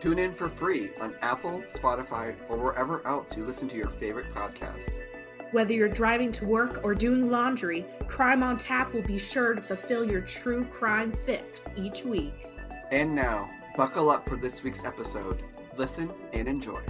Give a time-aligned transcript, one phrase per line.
[0.00, 4.32] Tune in for free on Apple, Spotify, or wherever else you listen to your favorite
[4.32, 5.00] podcasts.
[5.50, 9.62] Whether you're driving to work or doing laundry, Crime on Tap will be sure to
[9.62, 12.46] fulfill your true crime fix each week.
[12.92, 15.42] And now, buckle up for this week's episode.
[15.76, 16.80] Listen and enjoy.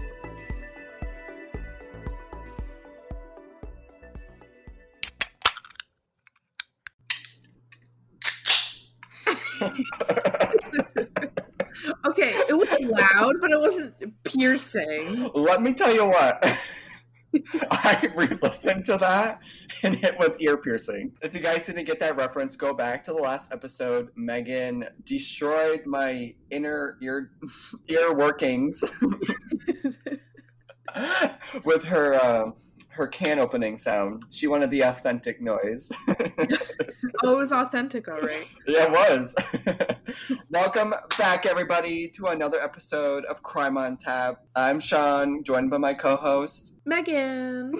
[13.68, 15.30] Wasn't piercing.
[15.34, 16.42] Let me tell you what.
[17.70, 19.40] I re-listened to that
[19.82, 21.12] and it was ear piercing.
[21.20, 24.08] If you guys didn't get that reference, go back to the last episode.
[24.16, 27.32] Megan destroyed my inner ear
[27.88, 28.82] ear workings
[31.64, 32.50] with her uh,
[32.98, 34.24] her can opening sound.
[34.28, 35.90] She wanted the authentic noise.
[37.24, 38.46] Oh, it was authentic, all right.
[38.66, 39.34] Yeah, it was.
[40.50, 44.44] Welcome back, everybody, to another episode of Crime on Tap.
[44.54, 47.72] I'm Sean, joined by my co-host, Megan.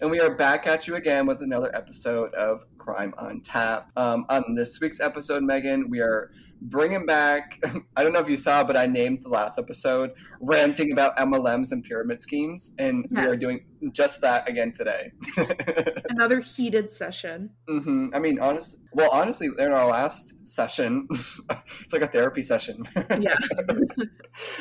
[0.00, 3.90] and we are back at you again with another episode of Crime on Tap.
[3.96, 6.30] Um, on this week's episode, Megan, we are
[6.62, 7.62] bringing back.
[7.96, 11.72] I don't know if you saw, but I named the last episode "Ranting About MLMs
[11.72, 15.12] and Pyramid Schemes," and we are doing just that again today.
[16.08, 17.50] Another heated session.
[17.68, 18.82] hmm I mean, honest.
[18.92, 22.84] Well, honestly, in our last session, it's like a therapy session.
[23.20, 23.36] Yeah.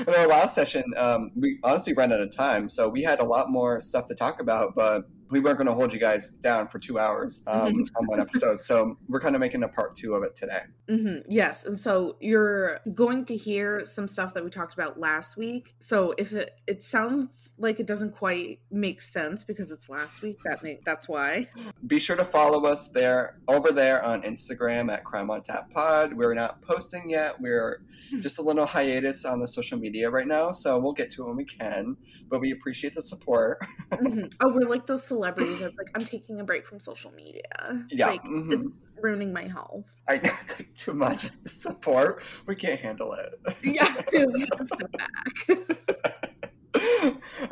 [0.08, 3.26] in our last session, um, we honestly ran out of time, so we had a
[3.26, 6.68] lot more stuff to talk about, but we weren't going to hold you guys down
[6.68, 7.88] for two hours um, Mhm.
[7.98, 8.64] on one episode.
[8.64, 10.62] So we're kind of making a part two of it today.
[10.88, 15.38] hmm Yes, and so you're going to hear some stuff that we talked about last
[15.38, 15.76] week.
[15.80, 20.38] So if it it sounds like it doesn't quite make sense because it's last week,
[20.46, 21.48] that make that's why.
[21.88, 26.14] Be sure to follow us there over there on Instagram at Crime on Tap Pod.
[26.14, 27.40] We're not posting yet.
[27.40, 27.82] We're
[28.22, 31.28] just a little hiatus on the social media right now, so we'll get to it
[31.28, 31.96] when we can.
[32.30, 33.60] But we appreciate the support.
[33.92, 34.32] Mhm.
[34.42, 37.86] Oh, we're like those celebrities that's like I'm taking a break from social media.
[37.90, 38.52] Yeah, like mhm.
[38.54, 39.86] it's ruining my health.
[40.08, 42.24] I know it's like too much support.
[42.46, 43.36] We can't handle it.
[43.64, 45.14] Yeah, we have to step back.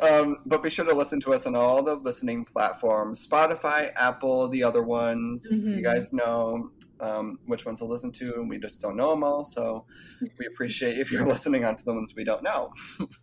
[0.00, 4.48] um, but be sure to listen to us on all the listening platforms Spotify, Apple,
[4.48, 5.62] the other ones.
[5.62, 5.76] Mhm.
[5.76, 6.70] You guys know
[7.00, 9.44] um, which ones to listen to, and we just don't know them all.
[9.44, 9.86] So
[10.20, 12.72] we appreciate if you're listening onto the ones we don't know.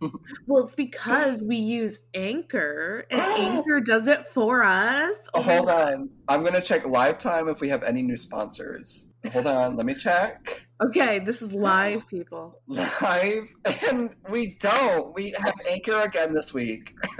[0.46, 5.16] well, it's because we use Anchor, and Anchor does it for us.
[5.34, 6.10] Oh, hold on.
[6.28, 9.10] I'm going to check live time if we have any new sponsors.
[9.32, 9.76] Hold on.
[9.76, 10.66] Let me check.
[10.84, 12.60] Okay, this is live, people.
[12.66, 13.54] Live,
[13.88, 15.14] and we don't.
[15.14, 16.94] We have Anchor again this week.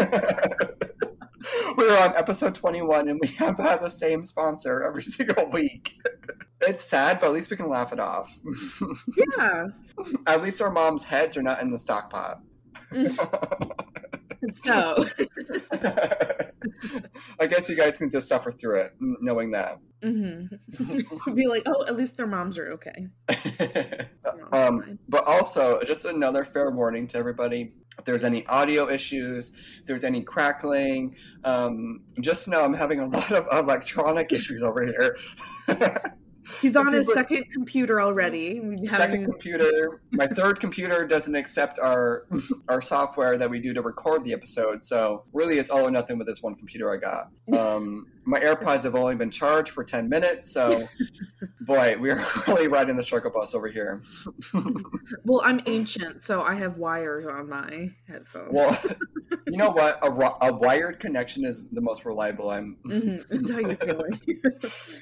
[1.77, 5.95] We're on episode 21, and we have had the same sponsor every single week.
[6.63, 8.37] It's sad, but at least we can laugh it off.
[9.39, 9.67] Yeah.
[10.27, 12.41] at least our mom's heads are not in the stock pot.
[14.63, 15.05] So,
[17.41, 19.79] I guess you guys can just suffer through it, knowing that.
[20.03, 20.49] mhm.
[21.35, 23.07] be like, oh, at least their moms are okay.
[23.29, 29.53] Moms um, but also, just another fair warning to everybody: if there's any audio issues,
[29.81, 34.85] if there's any crackling, um, just know I'm having a lot of electronic issues over
[34.87, 35.17] here.
[36.61, 38.61] He's on his second computer already.
[38.89, 42.27] Second computer, my third computer doesn't accept our
[42.69, 44.83] our software that we do to record the episode.
[44.83, 47.31] So really, it's all or nothing with this one computer I got.
[47.59, 50.89] Um, my AirPods have only been charged for ten minutes, so
[51.61, 54.03] boy, we're really riding the struggle bus over here.
[55.25, 58.51] Well, I'm ancient, so I have wires on my headphones.
[58.53, 58.79] Well,
[59.47, 59.99] you know what?
[60.05, 62.51] A, a wired connection is the most reliable.
[62.51, 64.21] I'm hmm Is how you feeling?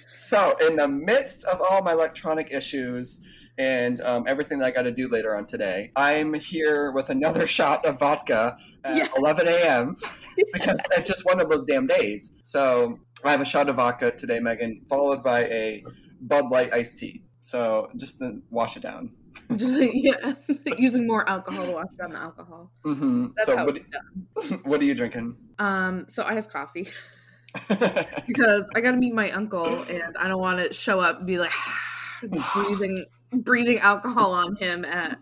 [0.06, 3.26] so in the midst of all my electronic issues
[3.58, 7.46] and um, everything that I got to do later on today, I'm here with another
[7.58, 9.08] shot of vodka at Yeah.
[9.16, 9.96] 11 a.m.
[10.52, 12.34] because it's just one of those damn days.
[12.42, 15.84] So I have a shot of vodka today, Megan, followed by a
[16.20, 17.22] Bud Light iced tea.
[17.40, 19.12] So just to wash it down.
[19.56, 20.34] Just yeah,
[20.78, 22.72] using more alcohol to wash down the alcohol.
[22.82, 24.60] hmm That's So how what, done.
[24.64, 25.36] what are you drinking?
[25.58, 26.88] Um, so I have coffee
[28.26, 31.26] because I got to meet my uncle, and I don't want to show up and
[31.26, 31.52] be like
[32.54, 33.04] breathing
[33.42, 35.18] breathing alcohol on him at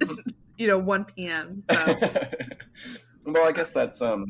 [0.58, 1.62] you know 1 p.m.
[1.62, 2.00] So
[3.26, 4.24] well, I guess that's um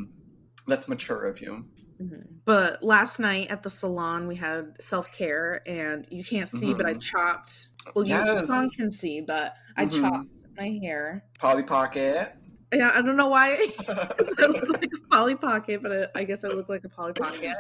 [0.67, 1.67] That's mature of you.
[2.01, 2.41] Mhm.
[2.45, 6.87] But last night at the salon, we had self care, and you can't see, but
[6.87, 7.01] I Mhm.
[7.01, 7.69] chopped.
[7.95, 8.49] Well, you Yes.
[8.49, 9.87] Sean can see, but I Mhm.
[9.87, 10.29] chopped
[10.59, 11.25] my hair.
[11.39, 12.35] Polly Pocket.
[12.75, 13.79] Yeah, I don't know why it
[14.39, 17.57] look like a Polly Pocket, but it, I guess I look like a Polly Pocket.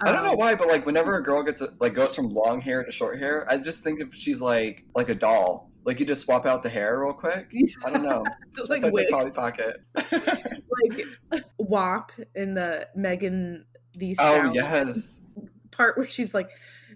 [0.00, 2.60] I don't know Um, why, but like whenever a girl gets like goes from long
[2.60, 5.70] hair to short hair, I just think if she's like like a doll.
[5.84, 7.50] Like you just swap out the hair real quick.
[7.86, 8.20] I don't know.
[8.20, 9.76] like That's why I say wigs, Polly Pocket.
[9.94, 11.06] like
[11.58, 13.64] WAP in the Megan
[13.94, 15.20] the oh yes.
[15.70, 16.50] part where she's like,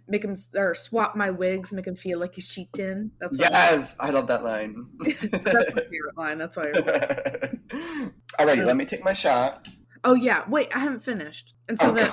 [0.08, 3.10] make him or swap my wigs, make him feel like he's cheeked in.
[3.20, 4.86] That's what Yes, I love that line.
[5.00, 6.38] that's my favorite line.
[6.38, 6.72] That's why.
[6.74, 7.50] I
[8.38, 9.66] Alrighty, let me take my shot.
[10.04, 11.54] Oh yeah, wait, I haven't finished.
[11.68, 12.12] And so Oh, God.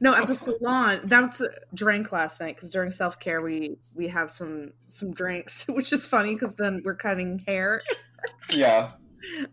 [0.00, 1.40] no, at the salon, that's
[1.74, 6.06] drank last night because during self care we we have some some drinks, which is
[6.06, 7.80] funny because then we're cutting hair.
[8.50, 8.92] Yeah.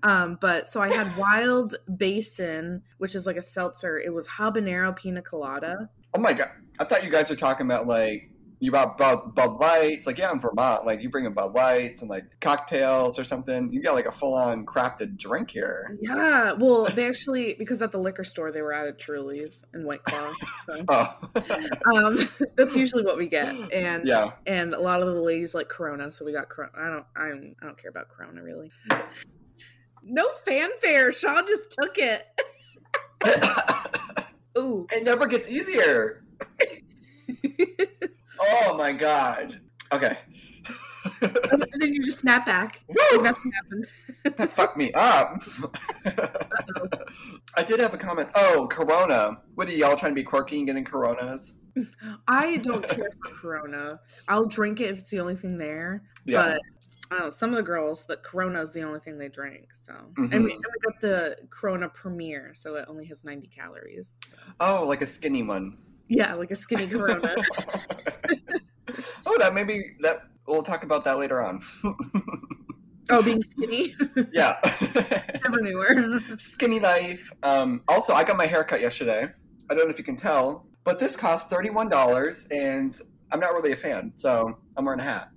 [0.03, 3.97] Um, but so I had Wild Basin, which is like a seltzer.
[3.97, 5.89] It was habanero pina colada.
[6.13, 6.51] Oh my god.
[6.79, 8.29] I thought you guys were talking about like
[8.59, 10.07] you bought Bud, Bud Lights.
[10.07, 10.85] Like, yeah, I'm Vermont.
[10.85, 13.71] Like, you bring in Bud Lights and like cocktails or something.
[13.71, 15.95] You got like a full on crafted drink here.
[16.01, 19.85] Yeah, well, they actually because at the liquor store they were out of Truly's and
[19.85, 20.33] White Claw.
[20.65, 21.17] So, Oh.
[21.93, 24.31] um, that's usually what we get, and yeah.
[24.47, 26.71] and a lot of the ladies like Corona, so we got Corona.
[26.75, 28.71] I don't, I'm, I don't care about Corona really.
[30.03, 31.11] No fanfare.
[31.11, 32.25] Sean just took it.
[34.57, 34.87] Ooh.
[34.91, 36.23] it never gets easier.
[38.39, 39.59] Oh my god.
[39.91, 40.17] Okay.
[41.21, 42.83] and then you just snap back.
[43.11, 43.87] Like nothing happened.
[44.37, 45.41] that fucked me up.
[47.55, 48.29] I did have a comment.
[48.35, 49.39] Oh, Corona.
[49.55, 51.57] What are y'all trying to be quirky and getting Coronas?
[52.27, 53.99] I don't care for Corona.
[54.27, 56.03] I'll drink it if it's the only thing there.
[56.25, 56.43] Yeah.
[56.43, 56.61] But
[57.09, 59.67] I don't know, some of the girls, the Corona is the only thing they drink.
[59.83, 60.43] So, and, Mhm.
[60.43, 64.11] we, and we got the Corona Premier, so it only has 90 calories.
[64.29, 64.37] So.
[64.59, 65.77] oh, like a skinny one.
[66.07, 67.35] Yeah, like a skinny Corona.
[69.25, 71.61] oh, that maybe that we'll talk about that later on.
[73.09, 73.93] oh, being skinny?
[74.31, 74.57] yeah.
[75.43, 76.37] Never knew her.
[76.37, 77.31] skinny life.
[77.43, 79.27] Um, also, I got my hair cut yesterday.
[79.69, 82.97] I don't know if you can tell, but this cost thirty-one dollars, and
[83.31, 85.29] I'm not really a fan, so I'm wearing a hat.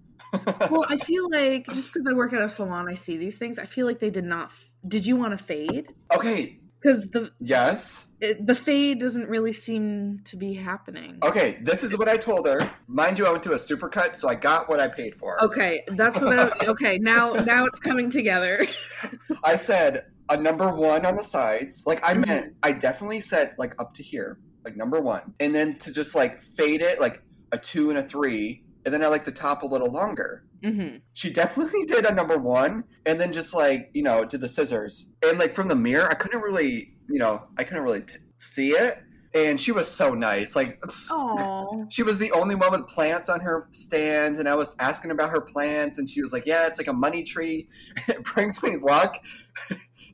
[0.70, 3.58] well, I feel like just because I work at a salon, I see these things.
[3.58, 4.46] I feel like they did not.
[4.46, 5.88] F- did you want to fade?
[6.14, 6.59] okay.
[6.82, 8.12] Because the Yes.
[8.20, 11.18] it, the fade doesn't really seem to be happening.
[11.22, 11.58] Okay.
[11.62, 12.70] This is what I told her.
[12.86, 15.42] Mind you, I went to a supercut, so I got what I paid for.
[15.44, 16.38] Okay, that's what.
[16.38, 18.66] I, okay, now now it's coming together.
[19.44, 21.84] I said a number one on the sides.
[21.86, 22.26] Like I Mhm.
[22.26, 26.14] meant, I definitely said like up to here, like number one, and then to just
[26.14, 27.22] like fade it like
[27.52, 30.44] a two and a three, and then I like the top a little longer.
[30.62, 34.48] hmm She definitely did a number one, and then just like you know did the
[34.48, 38.18] scissors, and like from the mirror, I couldn't really, you know, I couldn't really t-
[38.38, 38.98] see it.
[39.32, 40.56] And she was so nice.
[40.56, 44.74] Like Oh, she was the only one with plants on her stands, and I was
[44.80, 47.68] asking about her plants, and she was like, "Yeah, it's like a money tree.
[48.08, 49.22] it brings me luck."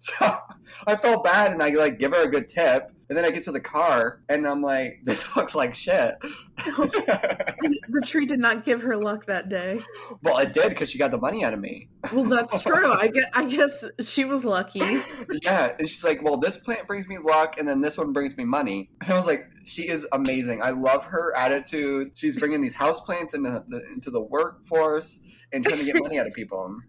[0.00, 0.38] so
[0.86, 3.44] I felt bad, and I like give her a good tip, and then I get
[3.44, 6.16] to the car, and I'm like, "This looks like shit."
[6.56, 9.80] the tree did not give her luck that day.
[10.22, 11.88] well, it did because she got the money out of me.
[12.12, 12.92] Well, that's true.
[12.92, 14.80] I guess, I guess she was lucky.
[15.42, 18.36] yeah, and she's like, "Well, this plant brings me luck, and then this one brings
[18.36, 20.62] me money." And I was like, "She is amazing.
[20.62, 22.12] I love her attitude.
[22.14, 25.20] She's bringing these house plants into the, into the workforce
[25.52, 26.80] and trying to get money out of people."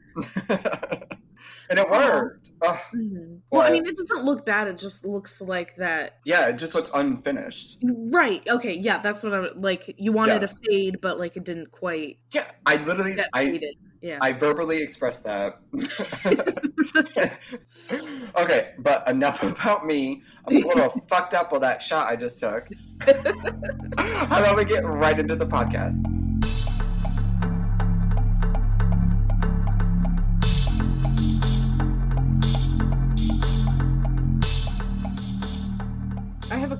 [1.69, 2.51] and it worked.
[2.61, 2.77] Ugh.
[2.95, 3.39] Mhm.
[3.51, 4.67] Well, I mean, it doesn't look bad.
[4.67, 6.19] It just looks like that.
[6.25, 7.77] yeah, it just looks unfinished.
[7.83, 8.41] Right.
[8.49, 8.73] Okay.
[8.75, 9.93] Yeah, that's what I would like.
[9.97, 10.47] You wanted Yeah.
[10.47, 13.75] to fade, but like it didn't quite Yeah, I literally, I, faded.
[14.01, 14.19] Yeah.
[14.21, 15.59] I verbally expressed that.
[18.37, 20.21] okay, but enough about me.
[20.47, 22.67] I'm a little fucked up with that shot I just took.
[23.01, 26.01] How about we get right into the podcast?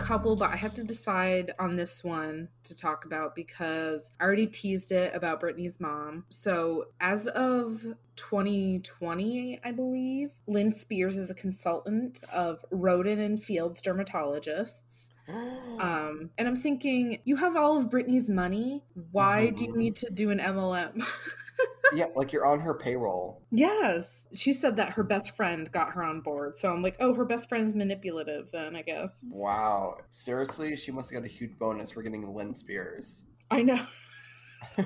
[0.08, 4.48] Couple, but I have to decide on this one to talk about because I already
[4.48, 6.24] teased it about Britney's mom.
[6.30, 7.84] So, as of
[8.16, 15.10] 2020, I believe, Lynn Spears is a consultant of Rodan and Fields dermatologists.
[15.80, 18.84] Um, and I'm thinking, you have all of Britney's money.
[19.12, 19.78] Why do you Mhm.
[19.78, 21.04] need to do an MLM?
[21.94, 23.42] yeah, like you're on her payroll.
[23.52, 24.26] yes.
[24.38, 26.58] She said that her best friend got her on board.
[26.58, 29.20] So I'm like, oh, her best friend's manipulative then, I guess.
[29.27, 29.98] Wow.
[30.12, 33.24] Seriously, she must have got a huge bonus for getting Lynn Spears.
[33.50, 33.79] I know.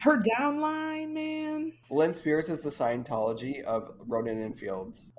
[0.00, 1.72] Her downline, man.
[1.90, 5.12] Lynn Spears is the Scientology of Rodan and Fields.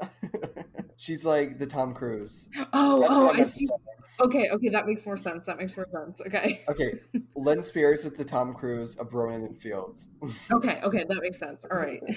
[0.98, 2.50] She's like the Tom Cruise.
[2.74, 3.68] Oh, That's oh, I I meant to see.
[4.20, 5.46] Okay, okay, that makes more sense.
[5.46, 6.22] That makes more sense.
[6.22, 6.62] Okay.
[6.70, 6.94] Okay,
[7.36, 10.10] Lynn Spears is the Tom Cruise of Rodan and Fields.
[10.52, 11.64] Okay, okay, that makes sense.
[11.70, 12.02] All right.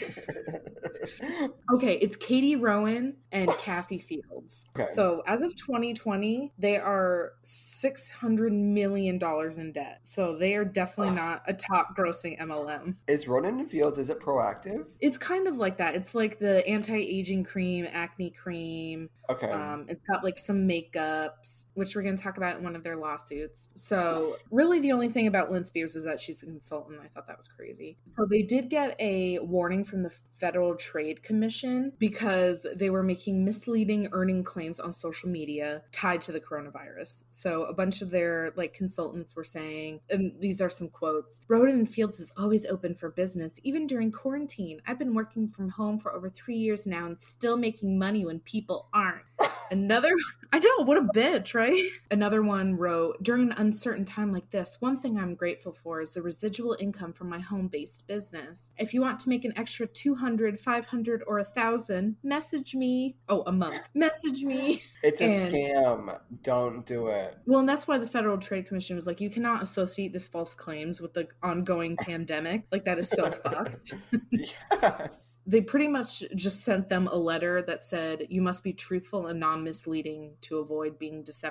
[1.72, 4.64] Okay, it's Katie Rodan and Kathy Fields.
[4.76, 4.86] Okay.
[4.92, 9.18] So as of 2020, they are $600 million
[9.58, 10.00] in debt.
[10.02, 12.96] So they are definitely not a top grossing MLM.
[13.06, 13.98] is Rodan and Fields?
[13.98, 14.84] Is it Proactiv?
[15.00, 15.94] It's kind of like that.
[15.94, 19.08] It's like the anti aging cream, acne cream.
[19.30, 19.50] Okay.
[19.50, 22.82] Um, it's got like some makeups, which we're going to talk about in one of
[22.82, 23.68] their lawsuits.
[23.74, 27.00] So, really, the only thing about Lynn Spears is that she's a consultant.
[27.02, 27.96] I thought that was crazy.
[28.16, 33.44] So, they did get a warning from the Federal Trade Commission because they were making
[33.44, 37.24] misleading earning claims on social media tied to the coronavirus.
[37.30, 41.74] So, a bunch of their like consultants were saying, and these are some quotes Rodan
[41.74, 44.80] and Fields is always open for business, even during quarantine.
[44.86, 48.40] I've been working from home for over three years now and still making money when
[48.40, 49.24] people aren't.
[49.70, 50.10] Another,
[50.52, 51.59] I know, what a bitch, right?
[52.10, 56.10] Another one wrote During an uncertain time like this, one thing I'm grateful for is
[56.10, 58.66] the residual income from my home based business.
[58.78, 63.16] If you want to make an extra 200, 500, or a thousand, message me.
[63.28, 63.88] Oh, a month.
[63.94, 64.82] Message me.
[65.02, 66.18] it's a and- scam.
[66.42, 67.36] Don't do it.
[67.46, 70.54] Well, and that's why the Federal Trade Commission was like, you cannot associate this false
[70.54, 72.64] claims with the ongoing pandemic.
[72.72, 73.94] Like, that is so fucked.
[74.30, 75.38] yes.
[75.46, 79.40] They pretty much just sent them a letter that said, you must be truthful and
[79.40, 81.49] non misleading to avoid being deceptive.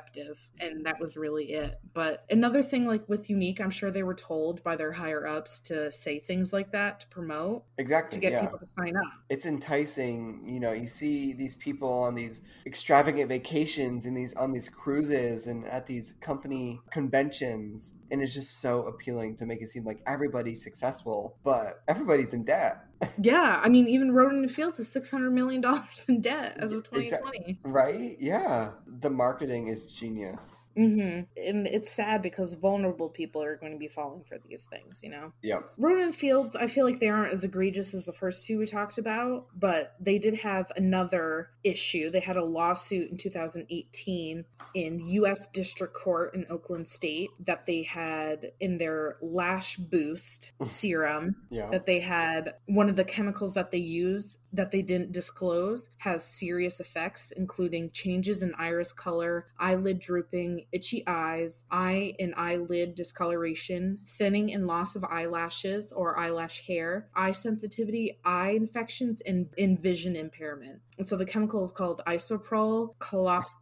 [0.59, 1.79] And that was really it.
[1.93, 5.59] But another thing, like with Unique, I'm sure they were told by their higher ups
[5.59, 8.15] to say things like that to promote, Exactly.
[8.15, 8.41] to get yeah.
[8.41, 9.03] people to sign up.
[9.29, 14.51] it's enticing you know you see these people on these extravagant vacations and these on
[14.51, 19.67] these cruises and at these company conventions and it's just so appealing to make it
[19.67, 22.77] seem like everybody's successful but everybody's in debt
[23.21, 23.59] Yeah.
[23.63, 25.63] I mean, even Rodan and Fields is $600 million
[26.07, 27.59] in debt as of Exact- 2020.
[27.63, 33.73] right yeah the marketing is genius hmm And it's sad because vulnerable people are going
[33.73, 35.33] to be falling for these things, you know?
[35.41, 35.59] Yeah.
[35.77, 38.97] Rodan Fields, I feel like they aren't as egregious as the first two we talked
[38.97, 42.09] about, but they did have another issue.
[42.09, 44.45] They had a lawsuit in 2018
[44.75, 45.47] in U.S.
[45.49, 51.85] District Court in Oakland State that they had in their Lash Boost serum yeah that
[51.85, 56.79] they had one of the chemicals that they use that they didn't disclose has serious
[56.79, 64.53] effects including changes in iris color eyelid drooping itchy eyes eye and eyelid discoloration thinning
[64.53, 70.79] and loss of eyelashes or eyelash hair eye sensitivity eye infections and, and vision impairment
[70.99, 73.53] and so the chemical is called isoprol clopropyl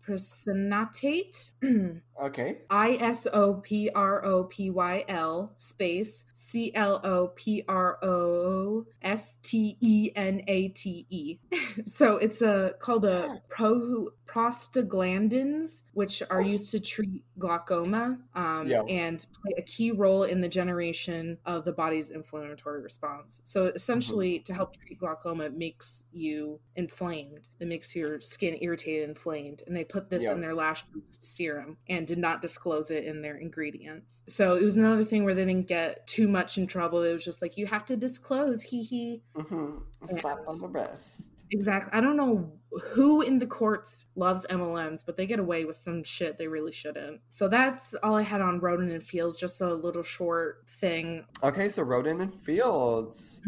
[2.21, 2.57] okay.
[2.69, 8.03] I S O P R O P Y L space C L O P R
[8.03, 11.39] O S T E N A T E.
[11.85, 18.83] So it's a called a pro prostaglandins, which are used to treat glaucoma um, Yeah.
[18.87, 23.41] and play a key role in the generation of the body's inflammatory response.
[23.43, 27.47] So essentially, to help treat glaucoma, it makes you inflamed.
[27.59, 30.33] It makes your skin irritated, inflamed, and they put this Yeah.
[30.33, 34.21] in their lash boost serum and did not disclose it in their ingredients.
[34.27, 37.01] So it was another thing where they didn't get too much in trouble.
[37.03, 39.23] It was just like you have to disclose, hee hee.
[39.35, 41.91] hmm slap on the wrist Exactly.
[41.97, 42.51] I don't know
[42.91, 46.71] who in the courts loves MLMs, but they get away with some shit they really
[46.73, 47.21] shouldn't.
[47.29, 51.25] So that's all I had on Rodan and Fields, just a little short thing.
[51.43, 53.41] okay so rodan and fields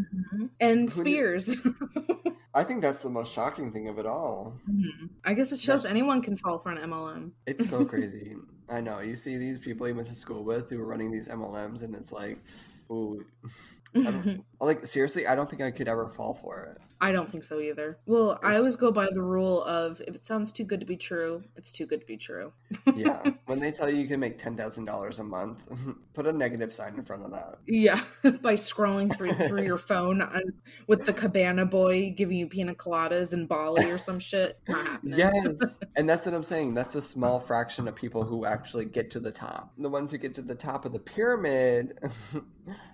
[0.62, 1.58] And Who Spears.
[2.56, 5.10] i think that's the most shocking thing of it all Mhm.
[5.24, 7.32] I guess it shows That's- anyone can fall for an MLM.
[7.46, 8.36] It's so crazy.
[8.70, 9.00] I know.
[9.00, 11.94] You see these people you went to school with who are running these MLMs, and
[11.96, 12.38] it's like,
[12.92, 13.24] ooh,
[13.96, 16.78] I don't, like seriously, I don't think I could ever fall for it.
[17.02, 17.98] I don't think so either.
[18.06, 20.98] Well, I always go by the rule of if it sounds too good to be
[20.98, 22.52] true, it's too good to be true.
[22.94, 25.64] Yeah, when they tell you you can make ten thousand dollars a month,
[26.14, 27.60] put a negative sign in front of that.
[27.66, 28.02] Yeah,
[28.42, 30.40] by scrolling through through your phone uh,
[30.88, 34.60] with the cabana boy giving you pina coladas in Bali or some shit.
[34.62, 35.18] It's not happening.
[35.18, 36.74] Yes, and that's what I'm saying.
[36.74, 39.72] That's a small fraction of people who actually get to the top.
[39.78, 41.98] The ones who get to the top of the pyramid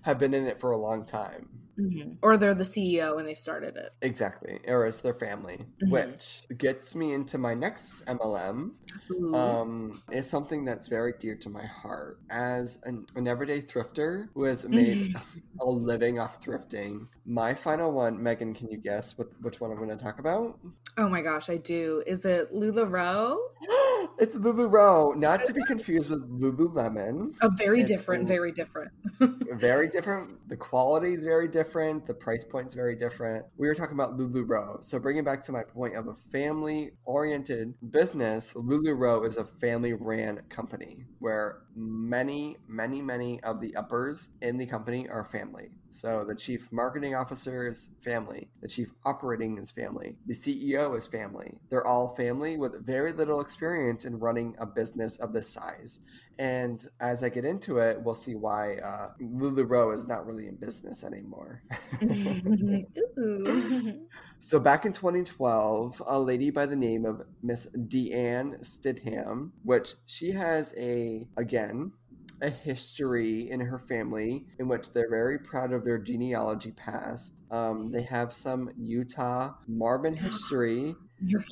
[0.04, 1.65] have been in it for a long time.
[1.80, 2.18] Mhm.
[2.22, 3.92] Or they're the CEO and they started it.
[4.02, 5.90] Exactly, or it's their family, Mhm.
[5.92, 8.76] which gets me into my next MLM,
[9.12, 9.36] Ooh.
[9.36, 12.20] um, is something that's very dear to my heart.
[12.30, 14.98] As an, an everyday thrifter who has made
[15.62, 19.78] a living off thrifting, my final one, Megan, can you guess what which one I'm
[19.78, 20.60] going to talk about?
[20.98, 22.04] Oh my gosh, I do.
[22.08, 23.38] Is it LuLaRoe?
[24.20, 27.36] it's LuLaRoe, not to be confused with Lululemon.
[27.42, 28.92] Oh, very It's different, very different.
[29.54, 30.48] very different.
[30.50, 32.06] The quality is very different.
[32.06, 33.46] The price point is very different.
[33.58, 34.84] We were talking about LuLaRoe.
[34.84, 41.06] So bringing back to my point of a family-oriented business, LuLaRoe is a family-ran company
[41.20, 45.70] where many, many, many of the uppers in the company are family.
[45.92, 51.08] So the chief marketing officer is family, the chief operating is family, the CEO is
[51.08, 51.58] family.
[51.70, 56.02] They're all family with very little experience in running a business of this size.
[56.38, 60.56] And as I get into it, we'll see why uh, LuLaRoe is not really in
[60.56, 61.62] business anymore.
[64.40, 70.32] so back in 2012, a lady by the name of Miss Deanne Stidham, which she
[70.32, 71.94] has a, again,
[72.42, 77.42] a history in her family in which they're very proud of their genealogy past.
[77.52, 80.96] Um, they have some Utah Mormon history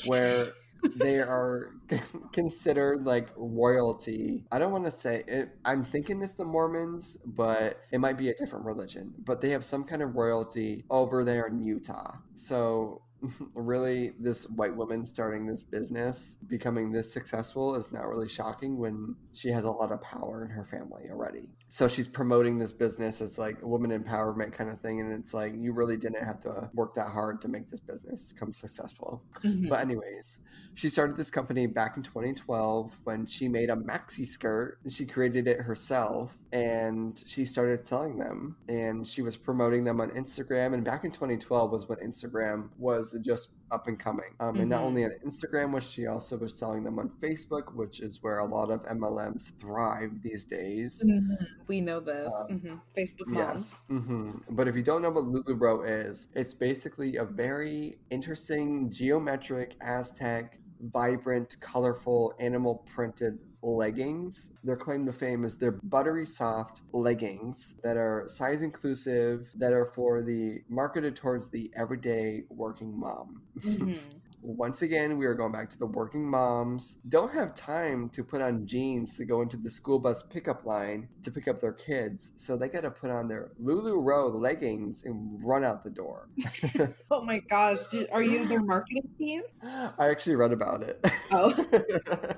[0.05, 0.51] where
[0.95, 1.71] they are
[2.31, 4.43] considered like royalty.
[4.51, 5.49] I don't want to say it.
[5.65, 9.13] I'm thinking it's the Mormons, but it might be a different religion.
[9.17, 12.17] But they have some kind of royalty over there in Utah.
[12.35, 13.01] So
[13.53, 19.15] really this white woman starting this business becoming this successful is not really shocking when
[19.33, 23.21] she has a lot of power in her family already so she's promoting this business
[23.21, 26.39] as like a woman empowerment kind of thing and it's like you really didn't have
[26.41, 29.69] to work that hard to make this business come successful mm-hmm.
[29.69, 30.39] but anyways
[30.75, 35.47] she started this company back in 2012 when she made a maxi skirt she created
[35.47, 40.83] it herself and she started selling them and she was promoting them on instagram and
[40.83, 44.25] back in 2012 was when instagram was just up and coming.
[44.39, 44.61] Um, mm-hmm.
[44.61, 44.85] And not mm-hmm.
[44.85, 48.45] only on Instagram, which she also was selling them on Facebook, which is where a
[48.45, 51.03] lot of MLMs thrive these days.
[51.05, 51.43] Mm-hmm.
[51.67, 52.31] We know this.
[52.33, 52.75] Um, mm-hmm.
[52.97, 53.81] Facebook moms.
[53.89, 53.99] Yes.
[53.99, 54.31] Mm-hmm.
[54.51, 60.59] But if you don't know what LuLaRoe is, it's basically a very interesting geometric Aztec
[60.91, 64.51] vibrant, colorful, animal printed leggings.
[64.63, 69.85] Their claim to fame is their buttery soft leggings that are size inclusive, that are
[69.85, 73.41] for the marketed towards the everyday working mom.
[73.63, 74.17] Mm-hmm.
[74.43, 76.97] Once again, we are going back to the working moms.
[77.07, 81.07] Don't have time to put on jeans to go into the school bus pickup line
[81.23, 82.33] to pick up their kids.
[82.35, 86.27] So they got to put on their LuLaRoe leggings and run out the door.
[87.11, 87.79] oh my gosh.
[88.11, 89.43] Are you their marketing team?
[89.63, 91.03] I actually read about it.
[91.31, 91.53] Oh.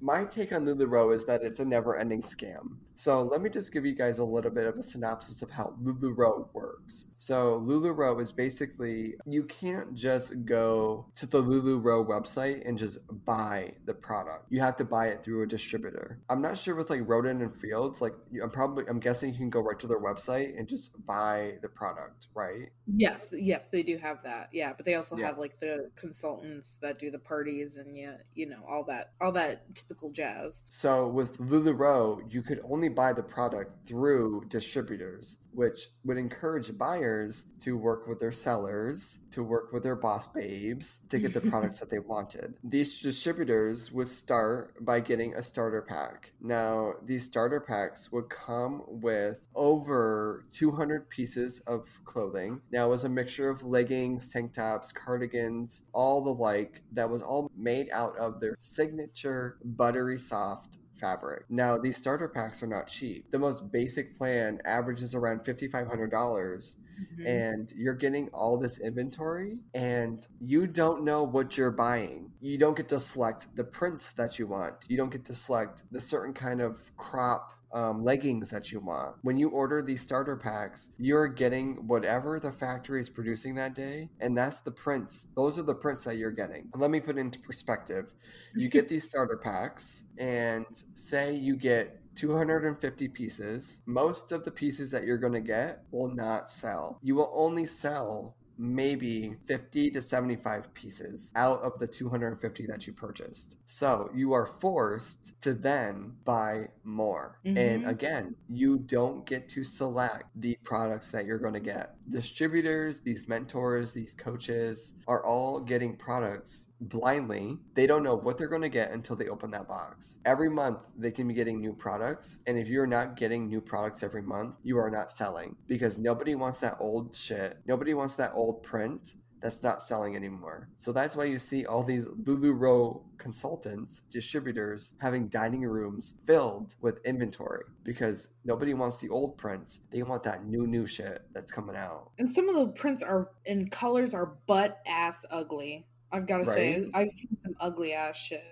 [0.00, 2.76] My take on LuLaRoe is that it's a never ending scam.
[2.96, 5.74] So let me just give you guys a little bit of a synopsis of how
[5.82, 7.06] LuLaRoe works.
[7.16, 13.72] So LuLaRoe is basically, you can't just go to the LuLaRoe website and just buy
[13.86, 14.46] the product.
[14.50, 16.20] You have to buy it through a distributor.
[16.28, 19.50] I'm not sure with like Rodan and Fields, like I'm probably, I'm guessing you can
[19.50, 22.70] go right to their website and just buy the product, right?
[22.86, 24.50] Yes, yes, they do have that.
[24.52, 25.26] Yeah, but they also yeah.
[25.26, 29.32] have like the consultants that do the parties and yeah, you know, all that, all
[29.32, 30.62] that typical jazz.
[30.68, 37.46] So with LuLaRoe, you could only buy the product through distributors which would encourage buyers
[37.60, 41.80] to work with their sellers, to work with their boss babes to get the products
[41.80, 42.54] that they wanted.
[42.62, 46.32] These distributors would start by getting a starter pack.
[46.40, 52.60] Now, these starter packs would come with over 200 pieces of clothing.
[52.70, 57.22] Now, it was a mixture of leggings, tank tops, cardigans, all the like, that was
[57.22, 61.44] all made out of their signature buttery soft fabric.
[61.50, 63.30] Now, these starter packs are not cheap.
[63.30, 66.76] The most basic plan averages around $5,500.
[66.94, 67.26] Mm-hmm.
[67.26, 72.30] And you're getting all this inventory, and you don't know what you're buying.
[72.40, 74.74] You don't get to select the prints that you want.
[74.86, 79.16] You don't get to select the certain kind of crop um, leggings that you want.
[79.22, 84.08] When you order these starter packs, you're getting whatever the factory is producing that day,
[84.20, 85.28] and that's the prints.
[85.34, 86.70] Those are the prints that you're getting.
[86.74, 88.14] Let me put it into perspective.
[88.54, 93.80] You get these starter packs, and say you get 250 pieces.
[93.86, 97.00] Most of the pieces that you're going to get will not sell.
[97.02, 102.92] You will only sell maybe 50 to 75 pieces out of the 250 that you
[102.92, 103.56] purchased.
[103.66, 107.40] So you are forced to then buy more.
[107.44, 107.58] Mm-hmm.
[107.58, 111.94] And again, you don't get to select the products that you're going to get.
[112.10, 117.58] Distributors, these mentors, these coaches are all getting products blindly.
[117.74, 120.18] They don't know what they're going to get until they open that box.
[120.24, 122.38] Every month, they can be getting new products.
[122.46, 126.34] And if you're not getting new products every month, you are not selling because nobody
[126.34, 127.58] wants that old shit.
[127.66, 130.70] Nobody wants that old print that's not selling anymore.
[130.78, 137.04] So that's why you see all these LuLaRoe consultants, distributors having dining rooms filled with
[137.04, 139.80] inventory because nobody wants the old prints.
[139.92, 142.10] They want that new, new shit that's coming out.
[142.18, 145.86] And some of the prints are and colors are butt ass ugly.
[146.14, 146.82] I've got to right?
[146.82, 148.44] say, I've seen some ugly ass shit.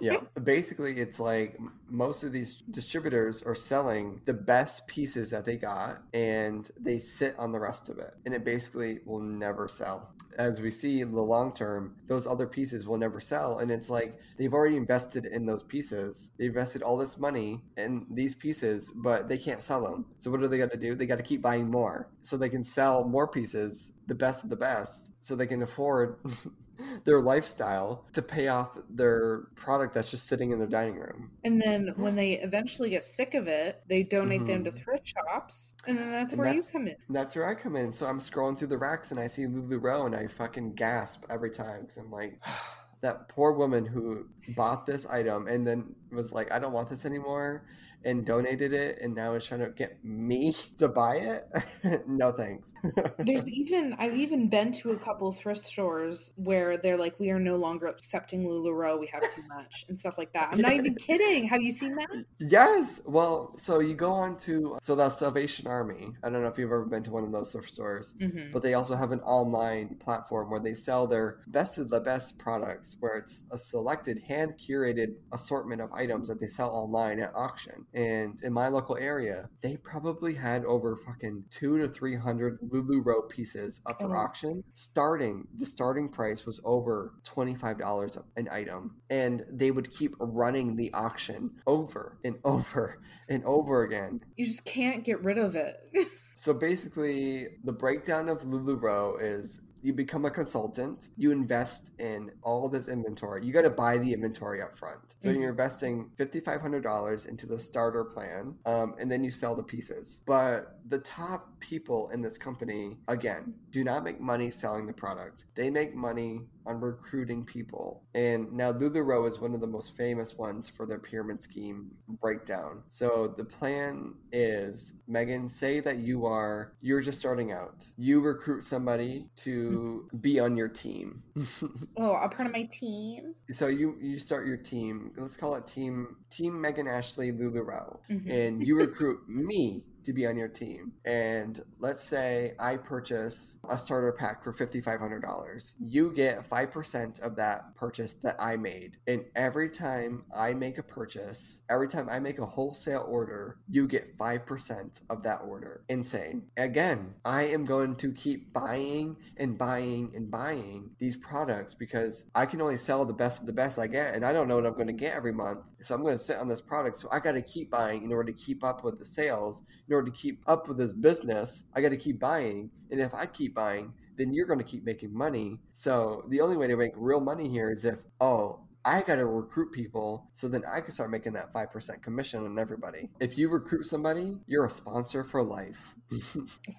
[0.00, 1.56] yeah basically it's like
[1.88, 7.36] most of these distributors are selling the best pieces that they got and they sit
[7.38, 11.12] on the rest of it and it basically will never sell as we see in
[11.12, 15.24] the long term those other pieces will never sell and it's like they've already invested
[15.24, 19.82] in those pieces they invested all this money in these pieces but they can't sell
[19.82, 22.36] them so what do they got to do they got to keep buying more so
[22.36, 26.18] they can sell more pieces the best of the best so they can afford
[27.04, 31.30] their lifestyle to pay off their product that's just sitting in their dining room.
[31.44, 34.76] And then when they eventually get sick of it, they donate them to Mhm.
[34.84, 35.72] thrift shops.
[35.86, 36.96] And then that's And where that's- you come in.
[37.08, 37.92] That's where I come in.
[37.92, 41.50] So I'm scrolling through the racks and I see LuLaRoe and I fucking gasp every
[41.50, 42.40] time because I'm like,
[43.00, 47.04] that poor woman who bought this item and then was like, I don't want this
[47.06, 47.62] anymore
[48.04, 51.48] and donated it and now is trying to get me to buy it.
[52.06, 52.72] no thanks.
[53.18, 57.40] There's even I've even been to a couple thrift stores where they're like, we are
[57.40, 58.98] no longer accepting LuLaRoe.
[58.98, 60.50] We have too much and stuff like that.
[60.52, 61.48] I'm not even kidding.
[61.48, 62.08] Have you seen that?
[62.38, 63.00] Yes.
[63.04, 66.12] Well, so you go on to so that's Salvation Army.
[66.22, 68.50] I don't know if you've ever been to one of those thrift stores, Mm-hmm.
[68.52, 72.38] but they also have an online platform where they sell their best of the best
[72.38, 77.32] products, where it's a selected, hand curated assortment of items that they sell online at
[77.34, 77.84] auction.
[77.94, 83.28] And in my local area, they probably had over fucking two to three hundred LuLaRoe
[83.28, 84.18] pieces up for Oh.
[84.18, 84.62] auction.
[84.74, 90.14] Starting, the starting price was over twenty five dollars an item, and they would keep
[90.18, 94.20] running the auction over and over and over again.
[94.36, 95.76] You just can't get rid of it.
[96.40, 102.68] So basically, the breakdown of LuLaRoe is you become a consultant, you invest in all
[102.68, 103.44] this inventory.
[103.44, 105.16] You got to buy the inventory up front.
[105.20, 105.40] So Mhm.
[105.40, 110.22] you're investing $5,500 into the starter plan, um, and then you sell the pieces.
[110.26, 115.44] But the top people in this company, again, do not make money selling the product.
[115.54, 118.02] They make money on recruiting people.
[118.14, 122.82] And now LuLaRoe is one of the most famous ones for their pyramid scheme breakdown.
[122.90, 127.86] So the plan is, Megan, say that you are you're just starting out.
[127.96, 131.22] You recruit somebody to be on your team.
[131.96, 133.34] oh, a part of my team.
[133.50, 135.12] so you you start your team.
[135.16, 138.30] Let's call it team Team Megan Ashley LuLaRoe Mhm.
[138.30, 140.92] and you recruit me to be on your team.
[141.04, 145.74] And let's say I purchase a starter pack for $5,500.
[145.80, 148.96] You get 5% of that purchase that I made.
[149.06, 153.86] And every time I make a purchase, every time I make a wholesale order, you
[153.86, 155.84] get 5% of that order.
[155.88, 156.42] Insane.
[156.56, 162.46] Again, I am going to keep buying and buying and buying these products because I
[162.46, 164.14] can only sell the best of the best I get.
[164.14, 165.60] And I don't know what I'm going to get every month.
[165.80, 166.98] So I'm going to sit on this product.
[166.98, 169.94] So I got to keep buying in order to keep up with the sales in
[169.94, 172.70] order to keep up with this business, I got to keep buying.
[172.90, 175.58] And if I keep buying, then you're going to keep making money.
[175.72, 179.26] So the only way to make real money here is if, oh, I got to
[179.26, 183.10] recruit people so then I can start making that 5% commission on everybody.
[183.20, 185.94] If you recruit somebody, you're a sponsor for life.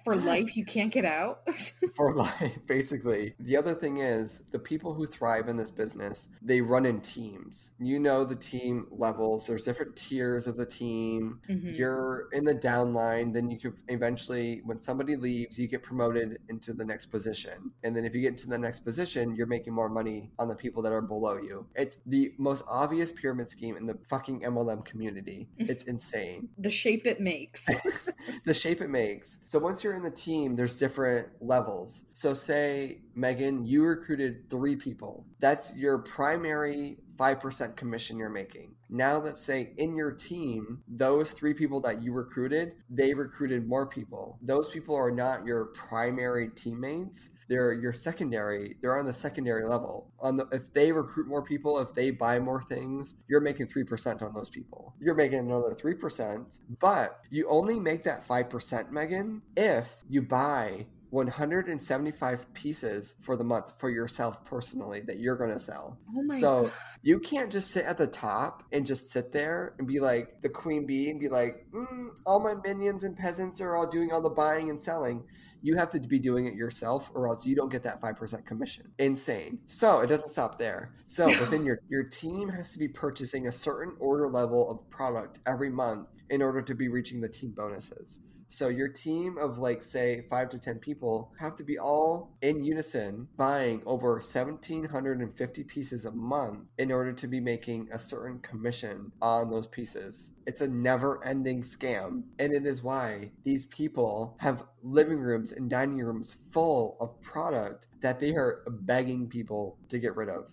[0.04, 1.42] For life, you can't get out.
[1.94, 3.34] for life, basically.
[3.40, 7.72] The other thing is the people who thrive in this business, they run in teams.
[7.78, 9.46] You know the team levels.
[9.46, 11.40] There's different tiers of the team.
[11.48, 11.76] Mhm.
[11.76, 16.72] You're in the downline then you could eventually, when somebody leaves, you get promoted into
[16.72, 17.70] the next position.
[17.84, 20.54] And then if you get to the next position, you're making more money on the
[20.54, 21.66] people that are below you.
[21.74, 25.48] It's the most obvious pyramid scheme in the fucking MLM community.
[25.70, 27.66] It's insane the shape it makes.
[28.44, 29.19] the shape it makes.
[29.24, 32.04] So once you're in the team, there's different levels.
[32.12, 35.24] So say Megan, you recruited three people.
[35.40, 38.74] That's your primary 5% commission you're making.
[38.88, 43.86] Now let's say in your team, those three people that you recruited, they recruited more
[43.86, 44.38] people.
[44.40, 47.30] Those people are not your primary teammates.
[47.48, 48.76] They're your secondary.
[48.80, 50.10] They're on the secondary level.
[50.20, 54.22] On the if they recruit more people, if they buy more things, you're making 3%
[54.22, 54.94] on those people.
[54.98, 62.54] You're making another 3%, but you only make that 5%, Megan, if you buy 175
[62.54, 65.98] pieces for the month for yourself personally that you're going to sell.
[66.16, 66.72] Oh so god.
[67.02, 70.48] you can't just sit at the top and just sit there and be like the
[70.48, 74.22] queen bee and be like, mm, all my minions and peasants are all doing all
[74.22, 75.24] the buying and selling.
[75.62, 78.46] You have to be doing it yourself, or else you don't get that five percent
[78.46, 78.90] commission.
[78.98, 79.58] Insane.
[79.66, 80.94] So it doesn't stop there.
[81.06, 85.40] So within your your team has to be purchasing a certain order level of product
[85.44, 88.20] every month in order to be reaching the team bonuses.
[88.52, 92.64] So your team of like say five to ten people have to be all in
[92.64, 99.12] unison buying over 1750 pieces a month in order to be making a certain commission
[99.22, 100.32] on those pieces.
[100.48, 102.24] It's a never ending scam.
[102.40, 107.86] And it is why these people have living rooms and dining rooms full of product
[108.00, 110.46] that they are begging people to get rid of.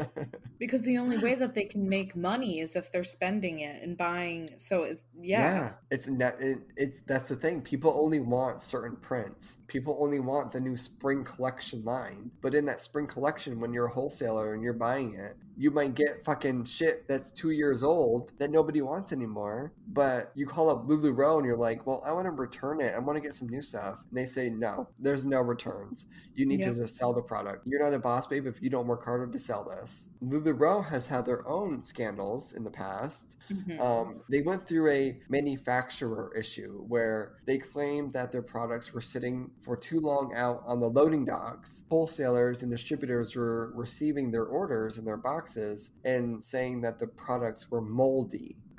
[0.58, 3.96] because the only way that they can make money is if they're spending it and
[3.96, 4.50] buying.
[4.56, 6.40] So it's yeah, yeah it's not.
[6.40, 7.62] It, it's that's the thing.
[7.62, 9.58] People only want certain prints.
[9.66, 12.30] People only want the new spring collection line.
[12.42, 15.94] But in that spring collection, when you're a wholesaler and you're buying it, you might
[15.94, 19.74] get fucking shit that's two years old that nobody wants anymore.
[19.88, 22.94] But you call up LuLaRoe and you're like, well, I want to return it.
[22.96, 24.02] I want to get some new stuff.
[24.08, 26.06] And they say no, there's no returns.
[26.34, 26.72] You need yep.
[26.72, 27.66] to just sell the product.
[27.66, 30.08] You're not a boss babe if you don't work harder to sell this.
[30.24, 33.36] LuLaRoe has had their own scandals in the past.
[33.50, 33.80] Mm-hmm.
[33.80, 39.50] Um, they went through a manufacturer issue where they claimed that their products were sitting
[39.62, 41.84] for too long out on the loading docks.
[41.90, 47.70] Wholesalers and distributors were receiving their orders in their boxes and saying that the products
[47.70, 48.56] were moldy.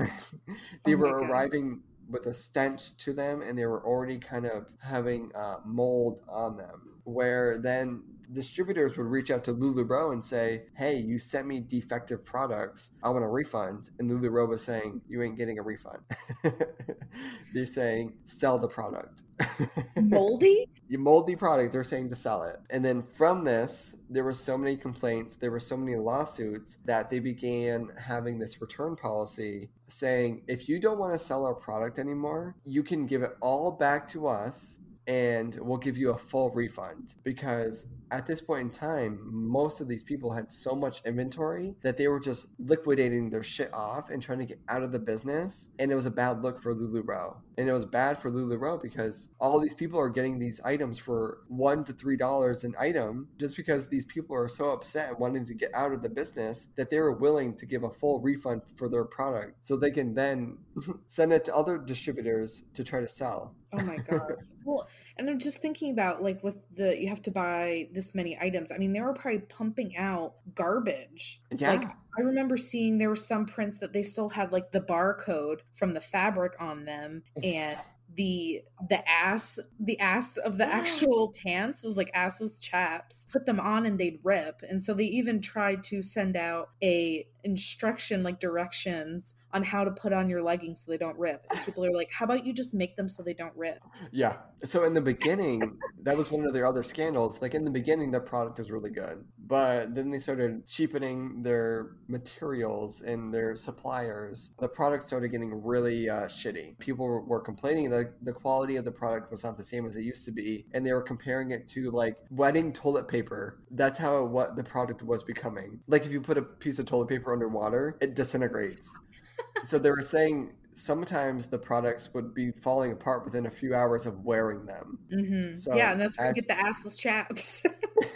[0.85, 4.65] they oh were arriving with a stench to them and they were already kind of
[4.81, 8.01] having uh, mold on them where then
[8.33, 12.91] distributors would reach out to LuLaRoe and say, "Hey, you sent me defective products.
[13.03, 15.99] I want a refund." And LuLaRoe was saying, "You ain't getting a refund."
[17.53, 19.23] They're saying, "Sell the product."
[20.01, 20.69] Moldy?
[20.89, 21.71] the moldy product.
[21.71, 22.59] They're saying to sell it.
[22.69, 27.09] And then from this, there were so many complaints, there were so many lawsuits that
[27.09, 31.97] they began having this return policy saying, "If you don't want to sell our product
[31.97, 36.51] anymore, you can give it all back to us." and we'll give you a full
[36.51, 41.73] refund because at this point in time, most of these people had so much inventory
[41.81, 44.99] that they were just liquidating their shit off and trying to get out of the
[44.99, 45.69] business.
[45.79, 47.37] And it was a bad look for LuLaRoe.
[47.57, 51.39] And it was bad for LuLaRoe because all these people are getting these items for
[51.47, 55.45] one to three dollars an item just because these people are so upset and wanting
[55.45, 58.61] to get out of the business that they were willing to give a full refund
[58.75, 60.57] for their product so they can then
[61.07, 63.55] send it to other distributors to try to sell.
[63.73, 64.43] Oh my god.
[64.65, 64.87] well,
[65.21, 68.71] and I'm just thinking about like with the you have to buy this many items.
[68.71, 71.41] I mean, they were probably pumping out garbage.
[71.55, 71.73] Yeah.
[71.73, 75.59] Like I remember seeing there were some prints that they still had like the barcode
[75.75, 77.77] from the fabric on them and
[78.15, 83.25] the the ass the ass of the actual pants was like assless chaps.
[83.31, 84.61] Put them on and they'd rip.
[84.67, 89.91] And so they even tried to send out a instruction like directions on how to
[89.91, 91.45] put on your leggings so they don't rip.
[91.49, 93.79] And people are like how about you just make them so they don't rip?
[94.11, 94.37] Yeah.
[94.63, 97.41] So in the beginning that was one of their other scandals.
[97.41, 101.89] Like in the beginning their product was really good but then they started cheapening their
[102.07, 104.53] materials and their suppliers.
[104.59, 106.79] The product started getting really uh, shitty.
[106.79, 110.03] People were complaining that the quality of the product was not the same as it
[110.03, 114.23] used to be and they were comparing it to like wedding toilet paper that's how
[114.23, 117.97] what the product was becoming like if you put a piece of toilet paper underwater,
[118.01, 118.93] it disintegrates.
[119.63, 124.05] so they were saying sometimes the products would be falling apart within a few hours
[124.05, 124.97] of wearing them.
[125.13, 125.53] Mm-hmm.
[125.53, 127.63] So yeah, and that's where as, you get the assless chaps.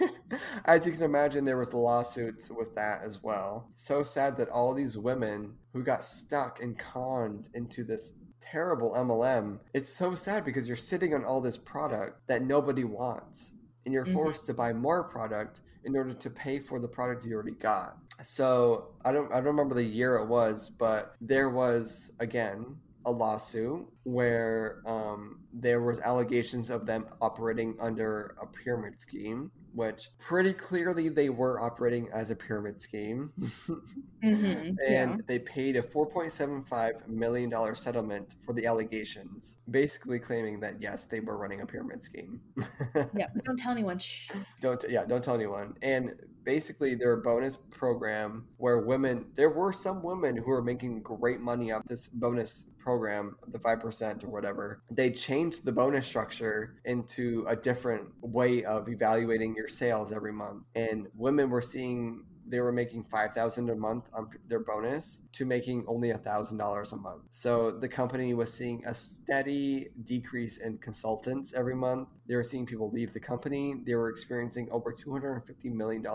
[0.65, 3.69] as you can imagine, there was lawsuits with that as well.
[3.75, 8.13] So sad that all these women who got stuck and conned into this
[8.51, 9.59] terrible MLM.
[9.73, 13.53] It's so sad because you're sitting on all this product that nobody wants,
[13.85, 14.13] and you're mm-hmm.
[14.13, 14.53] forced mm-hmm.
[14.53, 17.97] to buy more product in order to pay for the product you already got.
[18.21, 23.11] So I don't I don't remember the year it was, but there was again a
[23.11, 30.53] lawsuit where um, there was allegations of them operating under a pyramid scheme which pretty
[30.53, 33.31] clearly they were operating as a pyramid scheme.
[33.67, 35.15] mm-hmm, and yeah.
[35.27, 41.37] they paid a $4.75 million settlement for the allegations, basically claiming that, yes, they were
[41.37, 42.39] running a pyramid scheme.
[43.15, 43.99] yeah, don't tell anyone.
[43.99, 44.31] Shh.
[44.61, 45.75] Don't, yeah, don't tell anyone.
[45.81, 51.41] And basically, their bonus program where women, there were some women who were making great
[51.41, 57.43] money off this bonus program, the 5% or whatever, they changed the bonus structure into
[57.47, 60.63] a different way of evaluating your sales every month.
[60.75, 65.83] And women were seeing they were making 5000 a month on their bonus to making
[65.87, 67.23] only $1000 a month.
[67.31, 72.09] So the company was seeing a steady decrease in consultants every month.
[72.27, 73.75] They were seeing people leave the company.
[73.83, 75.41] They were experiencing over $250
[75.73, 76.05] million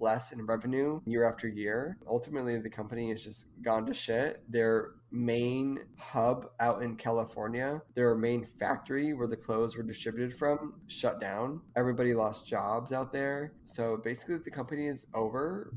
[0.00, 1.96] less in revenue year after year.
[2.08, 4.42] Ultimately the company has just gone to shit.
[4.48, 10.74] They're main hub out in California, their main factory where the clothes were distributed from,
[10.88, 11.60] shut down.
[11.76, 13.52] Everybody lost jobs out there.
[13.64, 15.72] So basically, the company is over.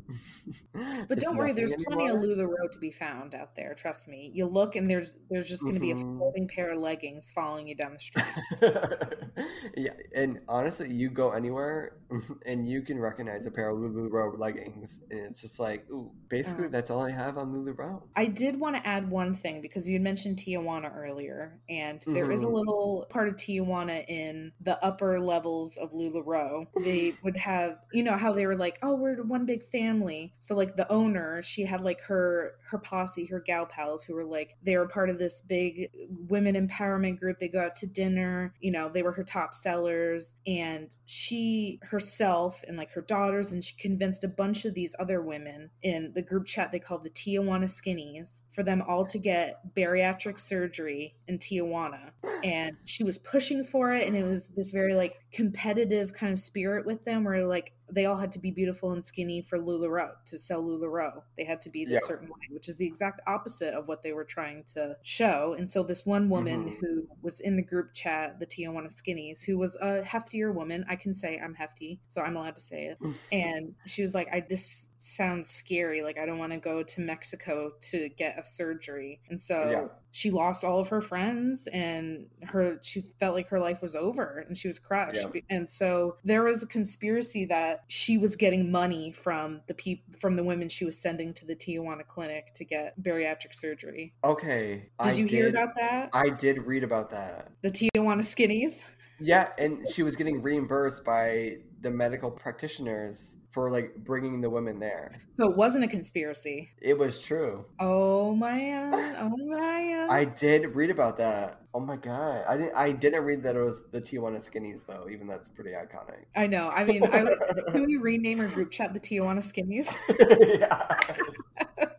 [1.07, 2.07] but don't worry, there's anymore.
[2.07, 3.75] plenty of LuLaRoe to be found out there.
[3.75, 4.31] Trust me.
[4.33, 5.95] You look, and there's there's just going to mm-hmm.
[5.95, 6.17] be a mm-hmm.
[6.17, 8.25] floating pair of leggings following you down the street.
[9.77, 11.97] yeah, and honestly, you go anywhere,
[12.47, 16.65] and you can recognize a pair of LuLaRoe leggings, and it's just like, ooh, basically,
[16.65, 18.01] uh, that's all I have on LuLaRoe.
[18.15, 22.05] I did want to add one one thing because you had mentioned Tijuana earlier, and
[22.13, 22.49] there is a Mhm.
[22.49, 26.67] little part of Tijuana in the upper levels of LuLaRoe.
[26.83, 30.55] They would have, you know, how they were like, "Oh, we're one big family." So
[30.55, 34.55] like the owner, she had like her her posse, her gal pals, who were like
[34.61, 37.39] they were part of this big women empowerment group.
[37.39, 42.63] They go out to dinner, you know, they were her top sellers, and she herself
[42.67, 46.21] and like her daughters, and she convinced a bunch of these other women in the
[46.21, 51.37] group chat they called the Tijuana Skinnies for them all to get bariatric surgery in
[51.37, 52.09] Tijuana.
[52.43, 56.39] And she was pushing for it, and it was this very like competitive kind of
[56.39, 60.09] spirit with them where like they all had to be beautiful and skinny for LuLaRoe
[60.25, 61.21] to sell LuLaRoe.
[61.37, 62.07] They had to be this Yeah.
[62.07, 65.53] certain way, which is the exact opposite of what they were trying to show.
[65.57, 66.77] And so this one woman Mhm.
[66.79, 70.95] who was in the group chat, the Tijuana Skinnies, who was a heftier woman, I
[70.97, 72.97] can say I'm hefty, so I'm allowed to say it.
[73.31, 76.01] And she was like, "I this sounds scary.
[76.01, 79.87] Like I don't want to go to Mexico to get a surgery." And so Yeah.
[80.11, 84.43] she lost all of her friends and her she felt like her life was over
[84.47, 85.41] and she was crushed Yeah.
[85.49, 90.35] and so there was a conspiracy that she was getting money from the peop- from
[90.35, 94.75] the women she was sending to the Tijuana clinic to get bariatric surgery Okay.
[94.75, 97.51] did I you hear about that I did read about that.
[97.61, 98.81] the Tijuana skinnies
[99.19, 104.77] Yeah, and she was getting reimbursed by the medical practitioners for like bringing the women
[104.77, 105.19] there.
[105.35, 107.65] so it wasn't a conspiracy It was true.
[107.79, 110.13] oh man uh, oh man uh.
[110.13, 111.61] I did read about that.
[111.73, 112.75] Oh my god, I didn't.
[112.75, 115.07] I didn't read that it was the Tijuana Skinnies though.
[115.11, 116.25] Even that's pretty iconic.
[116.35, 117.37] I know i mean I would,
[117.71, 119.87] can we rename our group chat the Tijuana skinnies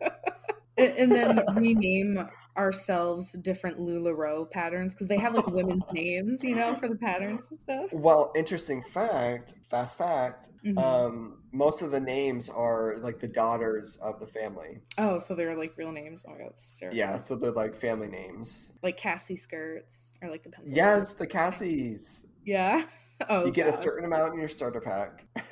[0.77, 2.25] and and then rename
[2.59, 7.45] ourselves different LuLaRoe patterns because they have like women's names, you know, for the patterns
[7.49, 7.85] and stuff.
[7.93, 10.49] Well, interesting fact, fast fact.
[10.65, 10.77] Mhm.
[10.77, 14.79] Um, most of the names are like the daughters of the family.
[14.97, 16.23] oh, so they're like real names.
[16.27, 16.93] Oh my god.
[16.93, 18.73] Yeah, so they're like family names.
[18.83, 20.75] like Cassie skirts or like the pencil.
[20.75, 21.19] Yes, skirts.
[21.19, 22.25] the Cassies.
[22.45, 22.83] Yeah.
[23.27, 25.25] Oh, you get a certain amount in your starter pack.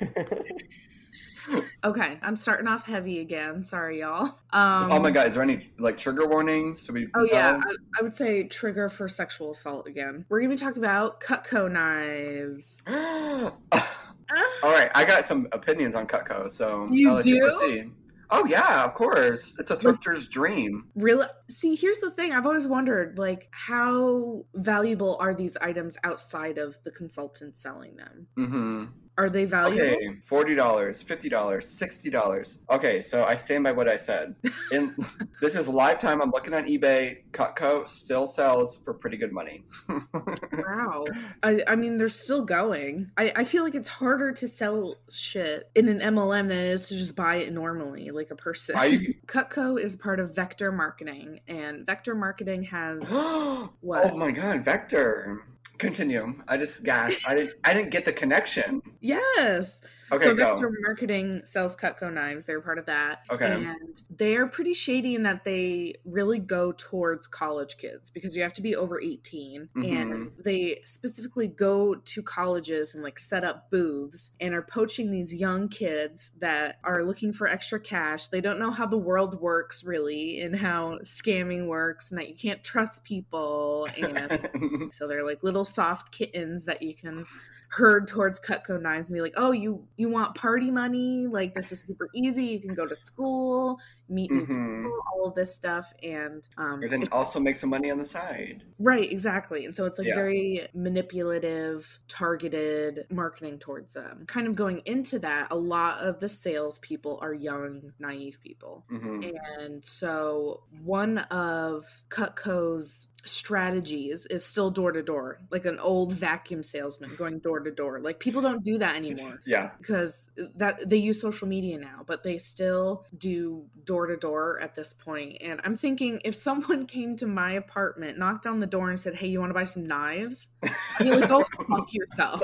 [1.84, 3.62] Okay, I'm starting off heavy again.
[3.62, 4.26] Sorry, y'all.
[4.52, 6.80] Um, oh my god, is there any like trigger warnings?
[6.80, 7.60] So we Oh yeah.
[7.64, 10.26] I, I would say trigger for sexual assault again.
[10.28, 12.82] We're gonna be talking about Cutco knives.
[14.62, 17.30] All right, I got some opinions on Cutco, so You I'll do?
[17.30, 17.92] you proceed.
[18.30, 19.58] Oh yeah, of course.
[19.58, 20.88] It's a thrifter's dream.
[20.94, 21.26] Really?
[21.48, 22.32] See, here's the thing.
[22.32, 28.26] I've always wondered, like, how valuable are these items outside of the consultant selling them?
[28.36, 28.84] hmm
[29.18, 29.82] Are they valuable?
[29.82, 32.60] Okay, forty dollars, fifty dollars, sixty dollars.
[32.70, 34.36] Okay, so I stand by what I said.
[34.72, 34.94] In
[35.40, 36.22] this is live time.
[36.22, 37.18] I'm looking on eBay.
[37.32, 39.64] Cutco still sells for pretty good money.
[39.88, 41.04] Wow.
[41.42, 43.10] I, I mean, they're still going.
[43.16, 46.88] I, I feel like it's harder to sell shit in an MLM than it is
[46.88, 48.76] to just buy it normally, like a person.
[48.78, 53.02] I- Cutco is part of Vector Marketing, and Vector Marketing has
[53.80, 54.12] what?
[54.12, 55.42] oh my god, Vector.
[55.78, 56.42] Continue.
[56.48, 57.28] I just gasped.
[57.28, 57.54] I didn't.
[57.64, 58.82] I didn't get the connection.
[59.00, 59.80] Yes.
[60.12, 60.54] Okay, so go.
[60.54, 62.44] Vector Marketing sells Cutco knives.
[62.44, 63.22] They're part of that.
[63.30, 63.44] Okay.
[63.44, 68.54] And they're pretty shady in that they really go towards college kids because you have
[68.54, 69.68] to be over 18.
[69.82, 70.42] And Mhm.
[70.42, 75.68] they specifically go to colleges and like set up booths and are poaching these young
[75.68, 78.28] kids that are looking for extra cash.
[78.28, 82.34] They don't know how the world works really and how scamming works and that you
[82.36, 83.88] can't trust people.
[83.96, 84.48] And
[84.94, 87.26] so they're like little soft kittens that you can
[87.70, 91.26] herd towards Cutco knives and be like, "Oh, you you want party money?
[91.26, 92.44] Like this is super easy.
[92.44, 94.76] You can go to school, meet new Mhm.
[94.84, 98.04] people, all of this stuff." And um, and then also make some money on the
[98.06, 98.62] side.
[98.78, 99.64] right, exactly.
[99.66, 100.14] And so it's like Yeah.
[100.14, 104.24] very manipulative, targeted marketing towards them.
[104.26, 108.84] Kind of going into that, a lot of the salespeople are young, naive people.
[108.88, 109.20] hmm
[109.66, 116.62] And so one of Cutco's strategies is still door to door, like an old vacuum
[116.62, 118.00] salesman going door to door.
[118.00, 119.72] Like people don't do that anymore Yeah.
[119.88, 124.74] Because that they use social media now, but they still do door to door at
[124.74, 125.38] this point.
[125.40, 129.14] And I'm thinking if someone came to my apartment, knocked on the door and said,
[129.14, 132.42] "Hey, you want to buy some knives?" I'd be like, oh, "Go fuck yourself."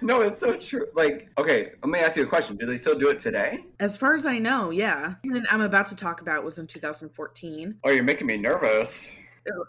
[0.00, 0.86] no, it's so true.
[0.94, 2.56] Like, okay, let me ask you a question.
[2.56, 3.64] Do they still do it today?
[3.80, 5.14] as far as I know, yeah.
[5.24, 7.78] And I'm about to talk about was in 2014.
[7.84, 9.12] Oh, you're making me nervous.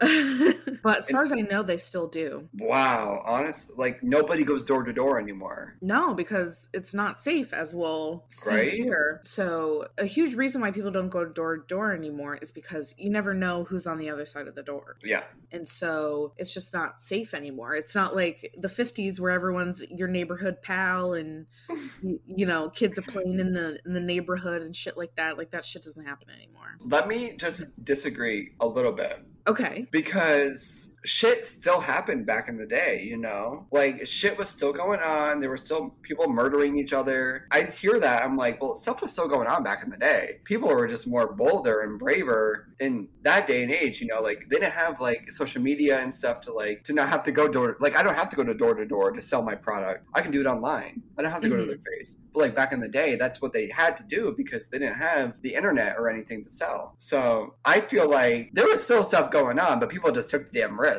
[0.82, 2.48] but as far as I know, they still do.
[2.58, 5.76] Wow, honest, like nobody goes door to door anymore.
[5.80, 8.72] No, because it's not safe, as we'll see Right.
[8.72, 9.20] here.
[9.24, 13.10] So, a huge reason why people don't go door to door anymore is because you
[13.10, 14.96] never know who's on the other side of the door.
[15.02, 15.22] Yeah,
[15.52, 17.74] And so it's just not safe anymore.
[17.74, 21.46] It's not like the 50s where everyone's your neighborhood pal and
[22.02, 25.36] you, you know, kids are playing in the in the neighborhood and shit like that.
[25.38, 26.76] Like that shit doesn't happen anymore.
[26.80, 29.20] let me just disagree a little bit.
[29.48, 29.86] Okay.
[29.90, 33.66] because shit still happened back in the day, you know?
[33.72, 35.40] Like shit was still going on.
[35.40, 37.46] There were still people murdering each other.
[37.50, 38.24] I hear that.
[38.24, 40.40] I'm like, well, stuff was still going on back in the day.
[40.44, 44.40] People were just more bolder and braver in that day and age, you know, like
[44.50, 47.48] they didn't have like social media and stuff to like to not have to go
[47.48, 50.06] door like I don't have to go to door to door to sell my product.
[50.14, 51.02] I can do it online.
[51.18, 51.68] I don't have to go to Mhm.
[51.68, 52.18] their face.
[52.32, 54.96] But like back in the day, that's what they had to do because they didn't
[54.96, 56.94] have the internet or anything to sell.
[56.98, 60.60] So I feel like there was still stuff going on, but people just took the
[60.60, 60.97] damn risk.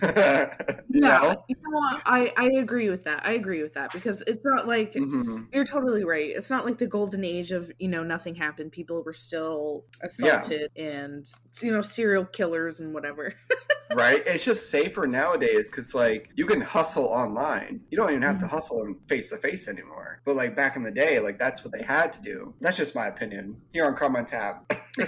[0.02, 1.44] Yeah, know?
[1.48, 1.98] you know?
[2.06, 3.26] I I agree with that.
[3.26, 5.46] I agree with that because it's not like Mhm.
[5.52, 6.30] you're totally right.
[6.30, 8.72] It's not like the golden age of you know nothing happened.
[8.72, 11.26] People were still assaulted and
[11.60, 13.32] you know serial killers and whatever.
[13.94, 14.22] right?
[14.26, 17.80] It's just safer nowadays because like you can hustle online.
[17.90, 18.50] You don't even have to Mhm.
[18.50, 20.20] hustle face to face anymore.
[20.24, 22.54] But like back in the day, like that's what they had to do.
[22.60, 23.56] That's just my opinion.
[23.72, 24.72] Here on Crime on Tap.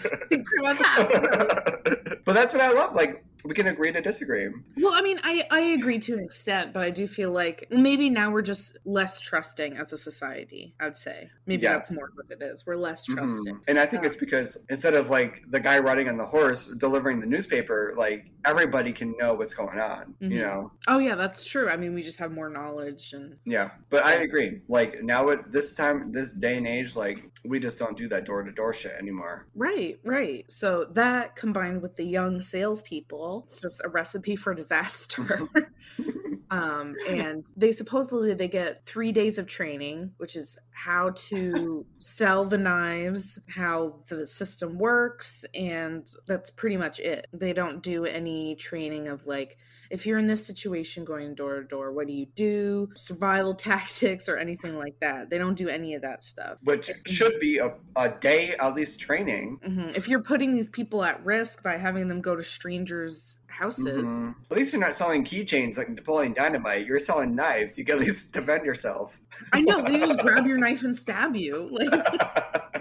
[2.27, 2.95] But that's what I love.
[2.95, 4.49] Like we can agree to disagree.
[4.77, 8.11] Well, I mean, I I agree to an extent, but I do feel like maybe
[8.11, 10.75] now we're just less trusting as a society.
[10.81, 11.89] I'd say maybe Yes.
[11.89, 12.67] that's more what it is.
[12.67, 13.17] We're less Mhm.
[13.17, 13.61] trusting.
[13.69, 14.09] And I think Yeah.
[14.09, 18.31] it's because instead of like the guy riding on the horse delivering the newspaper, like
[18.45, 20.15] everybody can know what's going on.
[20.21, 20.43] You Mhm.
[20.43, 20.73] know.
[20.89, 21.69] Oh yeah, that's true.
[21.69, 24.63] I mean, we just have more knowledge and Yeah, but I agree.
[24.69, 28.25] Like now, at this time, this day and age, like we just don't do that
[28.25, 29.47] door to door shit anymore.
[29.55, 30.45] Right, right.
[30.51, 35.49] So that combined with the young salespeople, it's just a recipe for disaster.
[36.51, 42.45] um, and they supposedly they get three days of training, which is how to sell
[42.45, 47.27] the knives, how the system works, and that's pretty much it.
[47.33, 49.57] They don't do any training of like
[49.89, 52.91] if you're in this situation going door to door, what do you do?
[52.95, 55.31] Survival tactics or anything like that.
[55.31, 56.59] They don't do any of that stuff.
[56.65, 59.59] Which should be a, a day at least training.
[59.65, 63.87] hmm If you're putting these people at risk by having them go to strangers' houses,
[64.05, 64.35] Mhm.
[64.51, 66.85] At least you're not selling keychains like Napoleon Dynamite.
[66.85, 67.79] You're selling knives.
[67.79, 69.19] You can at least defend yourself.
[69.53, 71.69] I know they just grab your knife and stab you.
[71.71, 72.07] Like.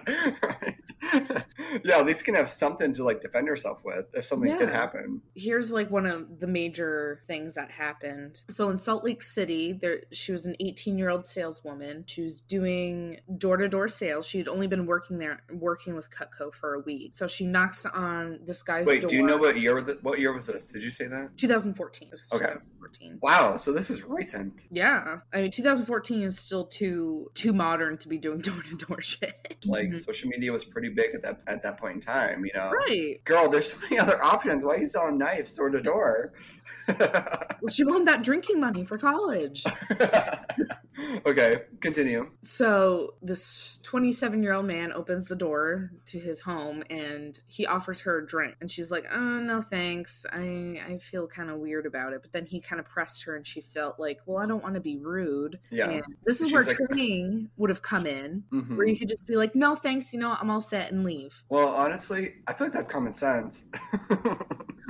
[1.83, 4.69] yeah, at least you can have something to like defend yourself with if something did
[4.69, 4.75] Yeah.
[4.75, 5.21] happen.
[5.35, 8.41] here's like one of the major things that happened.
[8.49, 12.03] So in Salt Lake City, there she was an 18 year old saleswoman.
[12.07, 14.27] She was doing door to door sales.
[14.27, 17.13] She had only been working there, working with Cutco for a week.
[17.15, 19.09] So she knocks on this guy's Wait, door.
[19.09, 19.79] do you know what year?
[20.01, 20.71] What year was this?
[20.71, 21.37] Did you say that?
[21.37, 22.09] 2014.
[22.11, 22.45] This Okay.
[22.45, 23.19] 2014.
[23.21, 24.63] Wow, so this is recent.
[24.69, 29.01] Yeah, I mean 2014 is still too too modern to be doing door to door
[29.01, 29.57] shit.
[29.65, 29.97] Like Mhm.
[30.03, 32.45] social media was pretty big at that at that point in time.
[32.45, 33.23] You know, Right.
[33.25, 34.63] girl, there's so many other options.
[34.65, 36.33] Why are you selling knives door to door?
[36.87, 39.63] Well, she wanted that drinking money for college.
[41.25, 42.29] okay, continue.
[42.41, 48.01] So this 27 year old man opens the door to his home and he offers
[48.01, 48.55] her a drink.
[48.61, 50.25] And she's like, oh, no, thanks.
[50.31, 52.21] I, I feel kind of weird about it.
[52.21, 54.75] But then he kind of pressed her and she felt like, well, I don't want
[54.75, 55.59] to be rude.
[55.69, 55.89] Yeah.
[55.89, 58.75] And this is She's where like- training would have come in, Mhm.
[58.77, 60.13] where you could just be like, no, thanks.
[60.13, 61.43] You know, I'm all set and leave.
[61.49, 63.65] Well, honestly, I feel like that's common sense.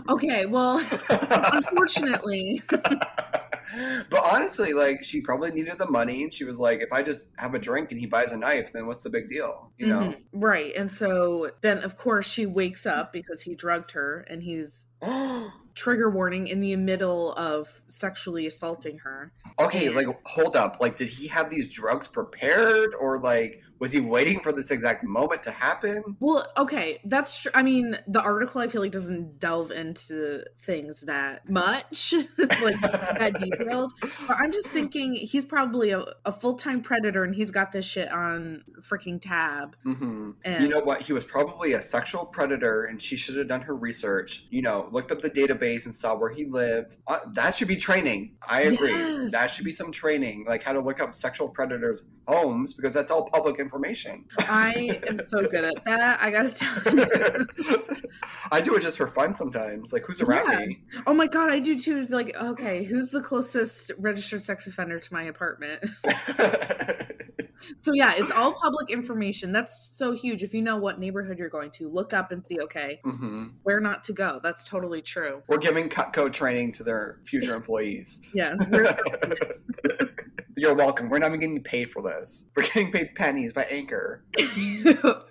[0.08, 0.78] Okay, well,
[1.10, 7.02] unfortunately, but honestly, like she probably needed the money, and she was like, "If I
[7.02, 9.88] just have a drink and he buys a knife, then what's the big deal?" You
[9.88, 10.00] know.
[10.02, 10.18] Mhm.
[10.34, 10.76] right.
[10.76, 14.86] And so then, of course, she wakes up because he drugged her and he's
[15.76, 19.32] trigger warning in the middle of sexually assaulting her.
[19.60, 20.78] okay, And- like hold up.
[20.80, 25.04] Like, did he have these drugs prepared, or like was he waiting for this exact
[25.04, 26.16] moment to happen?
[26.20, 27.52] Well, okay, that's true.
[27.54, 33.36] I mean, the article I feel like doesn't delve into things that much, like that
[33.40, 33.94] detailed.
[34.28, 37.86] But I'm just thinking he's probably a, a full time predator and he's got this
[37.86, 39.76] shit on freaking tab.
[39.84, 41.02] hmm And You know what?
[41.02, 44.46] He was probably a sexual predator, and she should have done her research.
[44.50, 46.98] You know, looked up the database and saw where he lived.
[47.08, 48.36] Uh, that should be training.
[48.48, 48.92] I agree.
[48.92, 49.32] Yes.
[49.32, 53.12] That should be some training, like how to look up sexual predators' homes, because that's
[53.12, 54.26] all public information.
[54.40, 56.22] I am so good at that.
[56.22, 57.48] I gotta tell you.
[58.52, 59.92] I do it just for fun sometimes.
[59.92, 60.66] Like, who's around Yeah.
[60.68, 60.84] me?
[61.08, 61.98] Oh my god, I do too.
[61.98, 65.84] It's Like, okay, who's the closest registered sex offender to my apartment?
[67.82, 69.52] So yeah, it's all public information.
[69.52, 70.44] That's so huge.
[70.44, 73.80] If you know what neighborhood you're going to, look up and see, okay, hmm where
[73.80, 74.40] not to go.
[74.44, 75.42] That's totally true.
[75.48, 78.22] We're giving Cutco training to their future employees.
[78.36, 78.64] Yes.
[80.58, 81.10] You're welcome.
[81.10, 82.46] We're not even getting paid for this.
[82.56, 84.24] We're getting paid pennies by Anchor.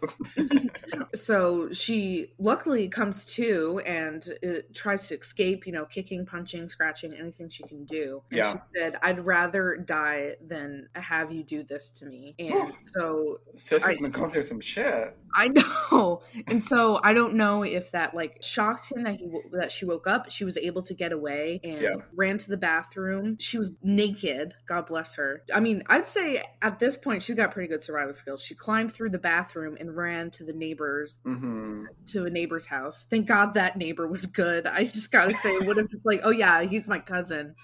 [1.14, 7.12] so she luckily comes to and uh, tries to escape, you know, kicking, punching, scratching,
[7.14, 8.22] anything she can do.
[8.30, 8.52] And Yeah.
[8.52, 12.34] she said, I'd rather die than have you do this to me.
[12.38, 15.16] And so Sis has been going through some shit.
[15.34, 16.22] I know.
[16.46, 20.06] And so I don't know if that like shocked him that he that she woke
[20.06, 20.30] up.
[20.30, 21.94] She was able to get away and Yeah.
[22.14, 23.36] ran to the bathroom.
[23.40, 24.54] She was naked.
[24.66, 25.42] God bless her.
[25.52, 28.42] I mean, I'd say at this point she's got pretty good survival skills.
[28.42, 33.06] She climbed through the bathroom and ran to the neighbors hmm to a neighbor's house.
[33.08, 34.66] Thank God that neighbor was good.
[34.66, 37.54] I just gotta say, what if it's like, oh yeah, he's my cousin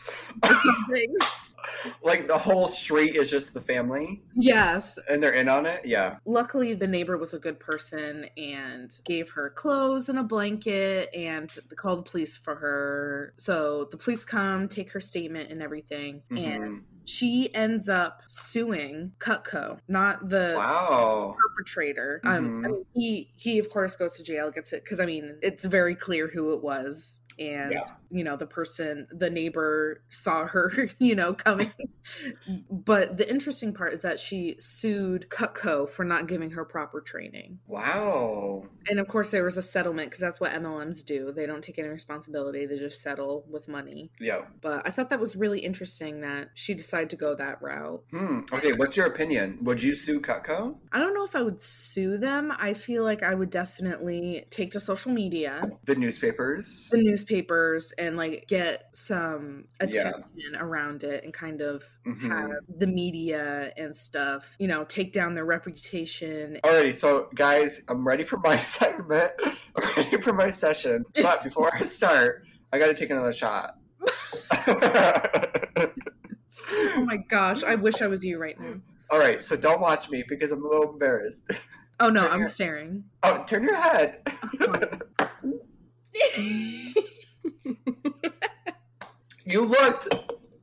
[0.42, 1.16] or something?
[2.03, 4.99] Like the whole street is just the family yes.
[5.09, 5.85] and they're in on it.
[5.85, 6.17] Yeah.
[6.25, 11.51] Luckily, the neighbor was a good person and gave her clothes and a blanket and
[11.77, 13.35] called the police for her.
[13.37, 16.83] So the police come, take her statement and everything, and Mhm.
[17.05, 21.37] she ends up suing Cutco, not the Wow.
[21.39, 22.21] perpetrator.
[22.25, 22.73] Um, I Mhm.
[22.73, 25.95] mean, he he of course goes to jail, gets it because I mean it's very
[25.95, 27.19] clear who it was.
[27.39, 27.85] And Yeah.
[28.11, 31.73] You know the person, the neighbor saw her, you know, coming.
[32.71, 37.59] but the interesting part is that she sued Cutco for not giving her proper training.
[37.67, 38.65] Wow.
[38.89, 41.33] And of course, there was a settlement because that's what MLMs do.
[41.33, 44.11] They don't take any responsibility; they just settle with money.
[44.21, 44.43] Yeah.
[44.61, 48.03] But I thought that was really interesting that she decided to go that route.
[48.11, 48.41] Hmm.
[48.53, 48.73] Okay.
[48.73, 49.59] What's your opinion?
[49.63, 50.77] Would you sue Cutco?
[50.93, 52.53] I don't know if I would sue them.
[52.59, 56.89] I feel like I would definitely take to social media, The newspapers?
[56.91, 59.86] the newspapers, and like get some Yeah.
[59.86, 62.20] attention around it and kind of Mhm.
[62.28, 66.59] have the media and stuff, you know, take down their reputation.
[66.64, 69.32] Alrighty, so guys, I'm ready for my segment.
[69.44, 69.55] I'm
[69.96, 71.05] ready for my session.
[71.20, 72.42] But before I start,
[72.72, 73.76] I gotta take another shot.
[76.72, 78.74] Oh my gosh, I wish I was you right now.
[79.11, 81.44] Alright, so don't watch me because I'm a little embarrassed.
[81.98, 83.05] Oh no, Turn I'm your- staring.
[83.22, 84.20] Oh, turn your head.
[89.51, 90.09] You looked.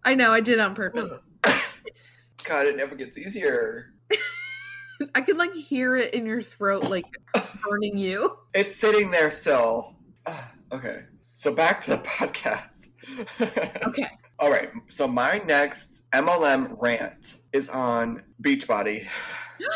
[0.05, 1.19] I know, I did on purpose.
[2.45, 3.93] God, it never gets easier.
[5.15, 7.05] I can like hear it in your throat, like
[7.61, 8.37] burning you.
[8.53, 9.95] It's sitting there still.
[10.69, 12.89] Okay, so back to the podcast.
[13.39, 14.07] Okay.
[14.37, 19.07] All right, so my next MLM rant is on Beachbody.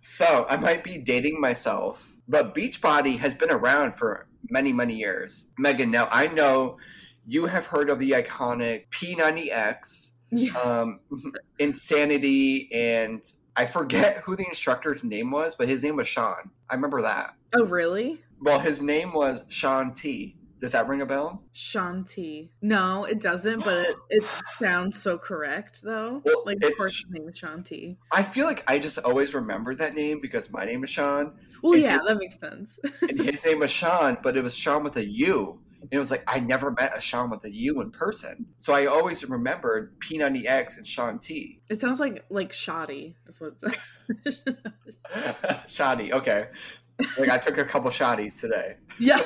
[0.00, 5.50] So I might be dating myself, but Beachbody has been around for many, many years.
[5.58, 6.78] Megan, now I know
[7.26, 10.52] you have heard of the iconic P90X, yeah.
[10.58, 11.00] um,
[11.58, 13.22] Insanity, and
[13.56, 16.50] I forget who the instructor's name was, but his name was Shaun.
[16.68, 17.34] I remember that.
[17.56, 18.20] Oh really?
[18.40, 20.36] Well, his name was Shaun T.
[20.64, 21.42] Does that ring a bell?
[21.54, 22.48] Shanti.
[22.62, 24.24] No, it doesn't, but it, it
[24.58, 26.22] sounds so correct though.
[26.24, 27.98] Well, like of course his name is Shanti.
[28.10, 31.34] I feel like I just always remember that name because my name is Sean,
[31.64, 32.78] Well It yeah, is- that makes sense.
[33.02, 35.60] and his name was Shaun, but it was Shaun with a U.
[35.80, 38.72] And it was like I never met a Shaun with a U in person, so
[38.74, 41.60] I always remembered P90X and Shaun T.
[41.70, 43.16] it sounds like like shoddy.
[43.24, 43.54] That's what
[44.24, 44.42] it's
[45.74, 46.48] Shoddy, okay.
[47.18, 48.76] Like I took a couple shotties today.
[48.98, 49.20] Yeah.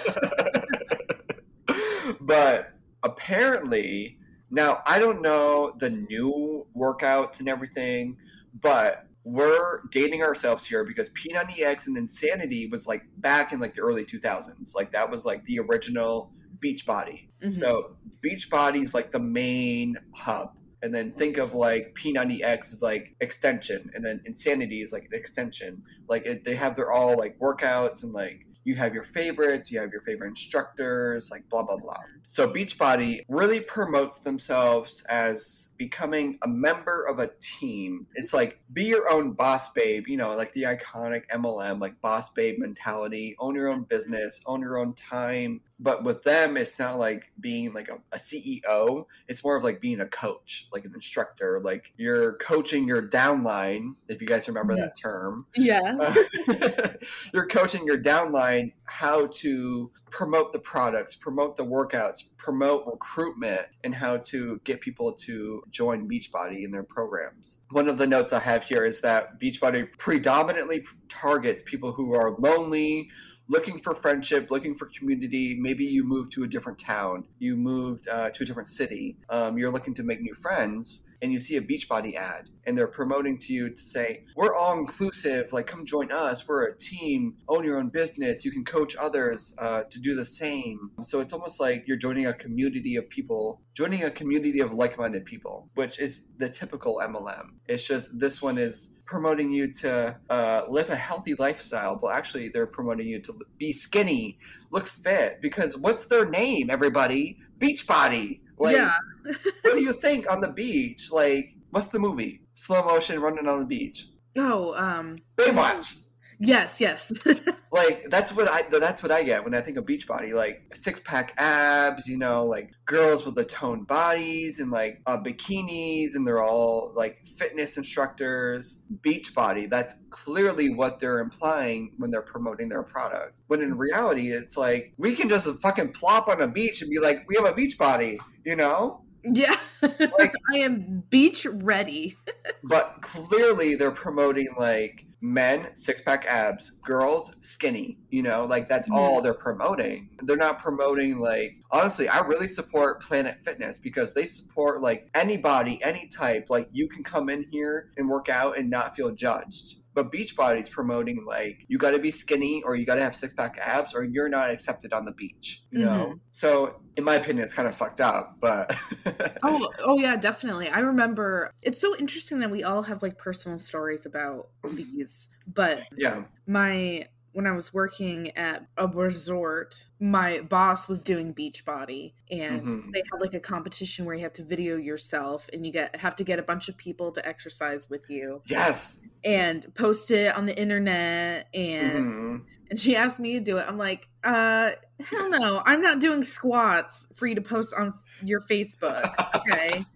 [2.20, 2.72] but
[3.02, 4.18] apparently,
[4.50, 8.16] now I don't know the new workouts and everything,
[8.60, 13.82] but we're dating ourselves here because P90X and Insanity was like back in like the
[13.82, 14.74] early 2000s.
[14.74, 16.32] Like that was like the original
[16.64, 17.28] Beachbody.
[17.42, 17.52] Mhm.
[17.52, 20.54] So Beachbody's like the main hub.
[20.82, 25.18] And then think of like P90X is like extension, and then Insanity is like an
[25.18, 25.82] extension.
[26.08, 29.80] Like it, they have their all like workouts and like you have your favorites, you
[29.80, 31.98] have your favorite instructors, like blah blah blah.
[32.26, 38.06] So Beachbody really promotes themselves as becoming a member of a team.
[38.14, 42.30] It's like be your own boss babe, you know, like the iconic MLM, like boss
[42.32, 45.60] babe mentality, own your own business, own your own time.
[45.80, 49.06] But with them, it's not like being like a, a CEO.
[49.28, 51.60] It's more of like being a coach, like an instructor.
[51.62, 54.80] Like you're coaching your downline, if you guys remember Yeah.
[54.86, 55.46] that term.
[55.56, 55.96] yeah.
[56.00, 56.92] Uh,
[57.32, 63.94] you're coaching your downline how to promote the products, promote the workouts, promote recruitment, and
[63.94, 67.60] how to get people to join Beachbody in their programs.
[67.70, 72.36] One of the notes I have here is that Beachbody predominantly targets people who are
[72.38, 73.08] lonely.
[73.50, 75.56] Looking for friendship, looking for community.
[75.58, 79.16] Maybe you moved to a different town, you moved uh, to a different city.
[79.30, 82.86] Um, you're looking to make new friends, and you see a Beachbody ad and they're
[82.86, 87.36] promoting to you to say, We're all inclusive, like come join us, we're a team,
[87.48, 90.90] own your own business, you can coach others uh, to do the same.
[91.02, 94.98] So it's almost like you're joining a community of people, joining a community of like
[94.98, 97.50] minded people, which is the typical MLM.
[97.66, 102.50] It's just this one is promoting you to uh, live a healthy lifestyle, but actually
[102.50, 104.38] they're promoting you to be skinny,
[104.70, 105.40] look fit.
[105.40, 107.38] Because what's their name, everybody?
[107.58, 108.40] Beachbody.
[108.58, 108.92] Like, yeah.
[109.62, 111.10] what do you think on the beach?
[111.12, 112.42] Like, what's the movie?
[112.54, 114.08] Slow motion running on the beach.
[114.36, 115.96] Oh, um, Baywatch.
[116.38, 117.12] Yes, yes.
[117.70, 120.32] Like that's what I that's what I get when I think of Beachbody.
[120.32, 125.18] Like six pack abs, you know, like girls with the toned bodies and like uh,
[125.18, 128.84] bikinis, and they're all like fitness instructors.
[129.06, 129.68] Beachbody.
[129.68, 133.42] That's clearly what they're implying when they're promoting their product.
[133.48, 136.98] When in reality, it's like we can just fucking plop on a beach and be
[136.98, 139.02] like, we have a beach body, you know.
[139.22, 139.56] yeah.
[139.82, 142.16] Like, I am beach ready.
[142.64, 148.88] but clearly they're promoting like men six pack abs girls skinny you know like that's
[148.90, 150.08] all they're promoting.
[150.22, 155.82] They're not promoting like honestly i really support planet fitness because they support like anybody
[155.82, 159.78] any type like you can come in here and work out and not feel judged
[159.98, 163.34] but Beachbody's promoting like you got to be skinny or you got to have six
[163.34, 165.64] pack abs or you're not accepted on the beach.
[165.72, 166.12] You know, mm-hmm.
[166.30, 168.36] so in my opinion, it's kind of fucked up.
[168.40, 168.76] But
[169.42, 170.68] oh, oh yeah, definitely.
[170.68, 171.50] I remember.
[171.64, 177.08] It's so interesting that we all have like personal stories about these, but yeah, my
[177.32, 182.92] when I was working at a resort, my boss was doing Beachbody, and Mhm.
[182.92, 186.16] they had like a competition where you have to video yourself, and you get have
[186.16, 190.46] to get a bunch of people to exercise with you yes, and post it on
[190.46, 191.48] the internet.
[191.54, 192.44] And Mhm.
[192.70, 193.66] and she asked me to do it.
[193.68, 198.40] I'm like, uh, hell no, I'm not doing squats for you to post on your
[198.42, 199.86] Facebook, okay?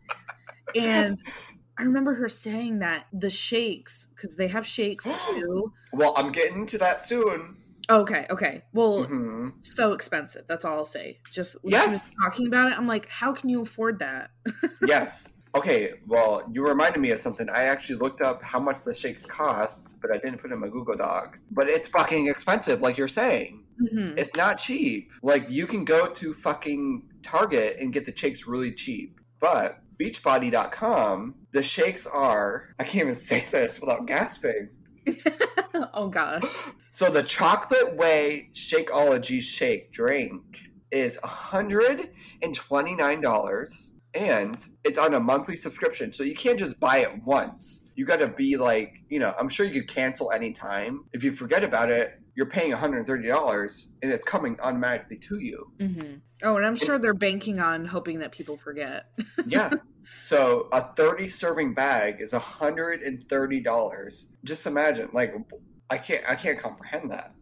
[0.75, 1.17] and
[1.79, 5.73] I remember her saying that the shakes, because they have shakes too.
[5.93, 7.57] Well, I'm getting to that soon.
[7.91, 8.63] Okay, okay.
[8.73, 9.55] Well, Mhm.
[9.61, 10.45] so expensive.
[10.47, 11.19] That's all I'll say.
[11.31, 11.91] Just when she Yes.
[11.91, 14.31] was talking about it, I'm like, how can you afford that?
[14.87, 15.37] yes.
[15.55, 17.47] Okay, well, you reminded me of something.
[17.51, 20.61] I actually looked up how much the shakes cost, but I didn't put it in
[20.61, 21.39] my Google Doc.
[21.51, 23.65] But it's fucking expensive, like you're saying.
[23.93, 24.17] Mhm.
[24.17, 25.11] It's not cheap.
[25.23, 29.21] Like you can go to fucking Target and get the shakes really cheap.
[29.41, 34.69] But beachbody.com, the shakes are I can't even say this without gasping.
[35.95, 36.59] oh gosh.
[36.91, 46.13] So the chocolate whey Shakeology shake drink is $129 and it's on a monthly subscription.
[46.13, 47.89] So you can't just buy it once.
[47.95, 51.05] You got to be like, you know, I'm sure you could cancel anytime.
[51.13, 55.67] If you forget about it, you're paying $130 and it's coming automatically to you.
[55.79, 56.15] hmm
[56.45, 59.07] Oh, and I'm sure they're banking on hoping that people forget.
[59.47, 59.71] Yeah.
[60.03, 64.27] so a 30 serving bag is $130.
[64.45, 65.35] Just imagine like
[65.91, 67.33] I can't I can't comprehend that.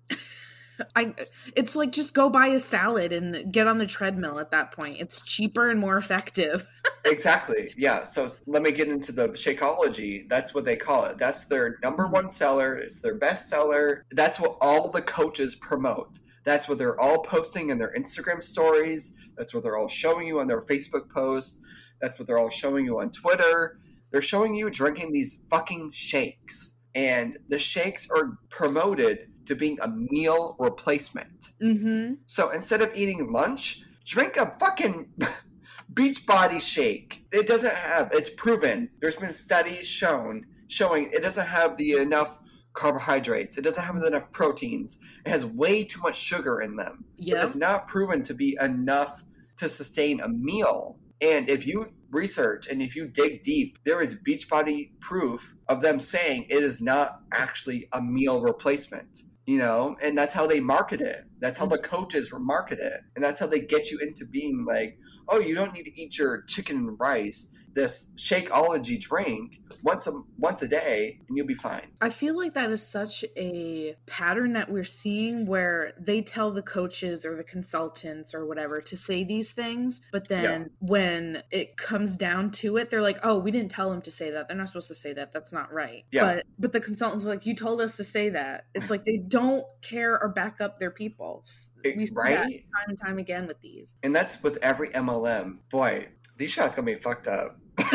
[0.97, 1.15] I
[1.57, 4.97] it's like just go buy a salad and get on the treadmill at that point.
[5.01, 6.67] It's cheaper and more effective.
[7.05, 7.71] exactly.
[7.77, 8.03] Yeah.
[8.03, 10.29] So let me get into the Shakeology.
[10.29, 11.19] That's what they call it.
[11.19, 12.77] That's their number one seller.
[12.77, 14.05] It's their best seller.
[14.13, 16.19] That's what all the coaches promote.
[16.45, 19.15] That's what they're all posting in their Instagram stories.
[19.37, 21.63] That's what they're all showing you on their Facebook posts.
[22.01, 23.79] That's what they're all showing you on Twitter.
[24.11, 26.81] They're showing you drinking these fucking shakes.
[26.95, 31.49] And the shakes are promoted to being a meal replacement.
[31.61, 32.15] Mm-hmm.
[32.27, 35.09] So instead of eating lunch, drink a fucking
[35.93, 37.27] Beachbody shake.
[37.33, 38.11] It doesn't have.
[38.13, 38.89] It's proven.
[39.01, 42.39] There's been studies shown showing it doesn't have the enough
[42.75, 43.59] carbohydrates.
[43.59, 45.01] It doesn't have enough proteins.
[45.27, 47.05] It has way too much sugar in them.
[47.19, 47.43] It Yeah.
[47.43, 49.25] is not proven to be enough
[49.57, 50.97] to sustain a meal.
[51.21, 55.99] And if you research and if you dig deep, there is Beachbody proof of them
[55.99, 59.23] saying it is not actually a meal replacement.
[59.51, 61.25] You know, and that's how they market it.
[61.41, 61.71] That's how mm.
[61.71, 63.01] the coaches market it.
[63.17, 64.97] And that's how they get you into being like,
[65.29, 67.53] oh, you don't need to eat your chicken and rice.
[67.75, 71.89] This Shakeology drink once a once a day, and you'll be fine.
[72.01, 76.63] I feel like that is such a pattern that we're seeing where they tell the
[76.63, 82.17] coaches or the consultants or whatever to say these things, but then when it comes
[82.17, 84.49] down to it, they're like, "Oh, we didn't tell them to say that.
[84.49, 85.33] They're not supposed to say that.
[85.33, 86.23] That's not right." Yeah.
[86.37, 89.19] But but the consultants are like, "You told us to say that." It's like they
[89.19, 91.45] don't care or back up their people.
[91.85, 93.95] We see that time and time again with these.
[94.03, 95.59] And that's with every MLM.
[95.71, 96.09] Boy,
[96.41, 97.59] these shots gonna be fucked up.
[97.77, 97.87] but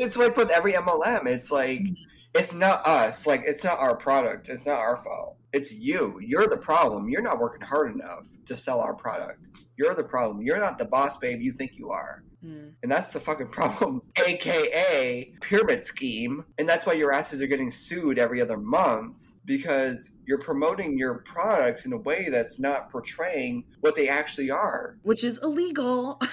[0.00, 1.82] it's like with every MLM, it's like
[2.34, 3.28] it's not us.
[3.28, 4.48] Like it's not our product.
[4.48, 5.36] It's not our fault.
[5.52, 6.18] It's you.
[6.20, 7.08] You're the problem.
[7.08, 9.46] You're not working hard enough to sell our product.
[9.76, 10.42] You're the problem.
[10.42, 12.24] You're not the boss babe you think you are.
[12.44, 12.72] Mm.
[12.82, 16.44] And that's the fucking problem, aka pyramid scheme.
[16.58, 21.18] And that's why your asses are getting sued every other month because you're promoting your
[21.18, 24.96] products in a way that's not portraying what they actually are.
[25.02, 26.20] Which is illegal.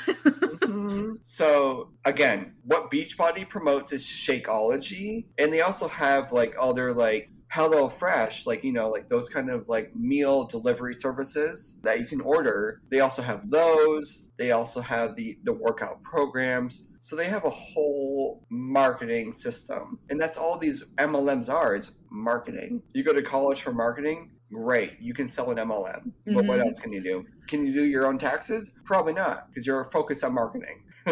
[0.72, 1.16] Mm-hmm.
[1.22, 7.90] so again, what Beachbody promotes is Shakeology, and they also have like other like Hello
[7.90, 12.22] Fresh, like you know, like those kind of like meal delivery services that you can
[12.22, 12.80] order.
[12.90, 14.32] They also have those.
[14.38, 16.94] They also have the the workout programs.
[17.02, 22.82] So they have a whole marketing system, and that's all these MLMs are is marketing.
[22.94, 24.32] You go to college for marketing.
[24.54, 26.14] Great, you can sell an MLM.
[26.28, 26.68] But what Mhm.
[26.68, 27.26] else can you do?
[27.48, 28.72] Can you do your own taxes?
[28.86, 30.84] Probably not, because you're focused on marketing.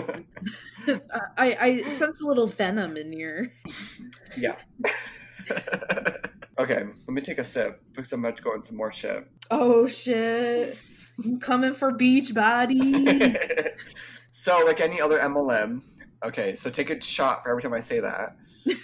[1.38, 3.48] I, I sense a little venom in your.
[4.38, 4.56] Yeah.
[6.60, 9.26] okay, let me take a sip because I'm about to go in some more shit.
[9.50, 10.78] Oh shit!
[11.24, 13.72] I'm coming for Beachbody.
[14.30, 15.82] so, like any other MLM,
[16.24, 18.36] okay, so take a shot for every time I say that.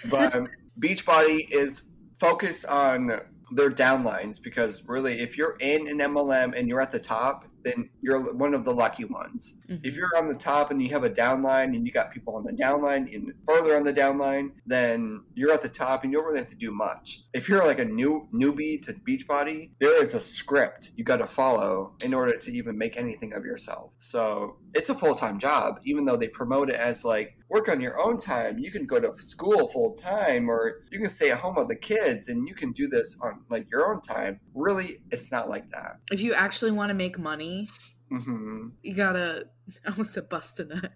[0.10, 0.48] But um,
[0.80, 3.20] Beachbody is focused on
[3.52, 7.90] their downlines because really, if you're in an MLM and you're at the top, then
[8.02, 9.60] you're one of the lucky ones.
[9.68, 9.96] If mm-hmm.
[9.98, 12.54] you're on the top and you have a downline and you got people on the
[12.54, 16.38] downline and further on the downline, then you're at the top and you don't really
[16.40, 17.24] have to do much.
[17.34, 21.28] If you're like a new newbie to Beachbody, there is a script you got to
[21.28, 23.92] follow in order to even make anything of yourself.
[23.98, 27.80] So it's a full time job, even though they promote it as like work on
[27.80, 28.60] your own time.
[28.60, 31.76] You can go to school full time or you can stay at home with the
[31.76, 34.40] kids and you can do this on like your own time.
[34.54, 36.00] Really, it's not like that.
[36.12, 37.70] if you actually want to make money,
[38.10, 39.48] hmm you gotta.
[39.86, 40.92] I almost said bust a nut.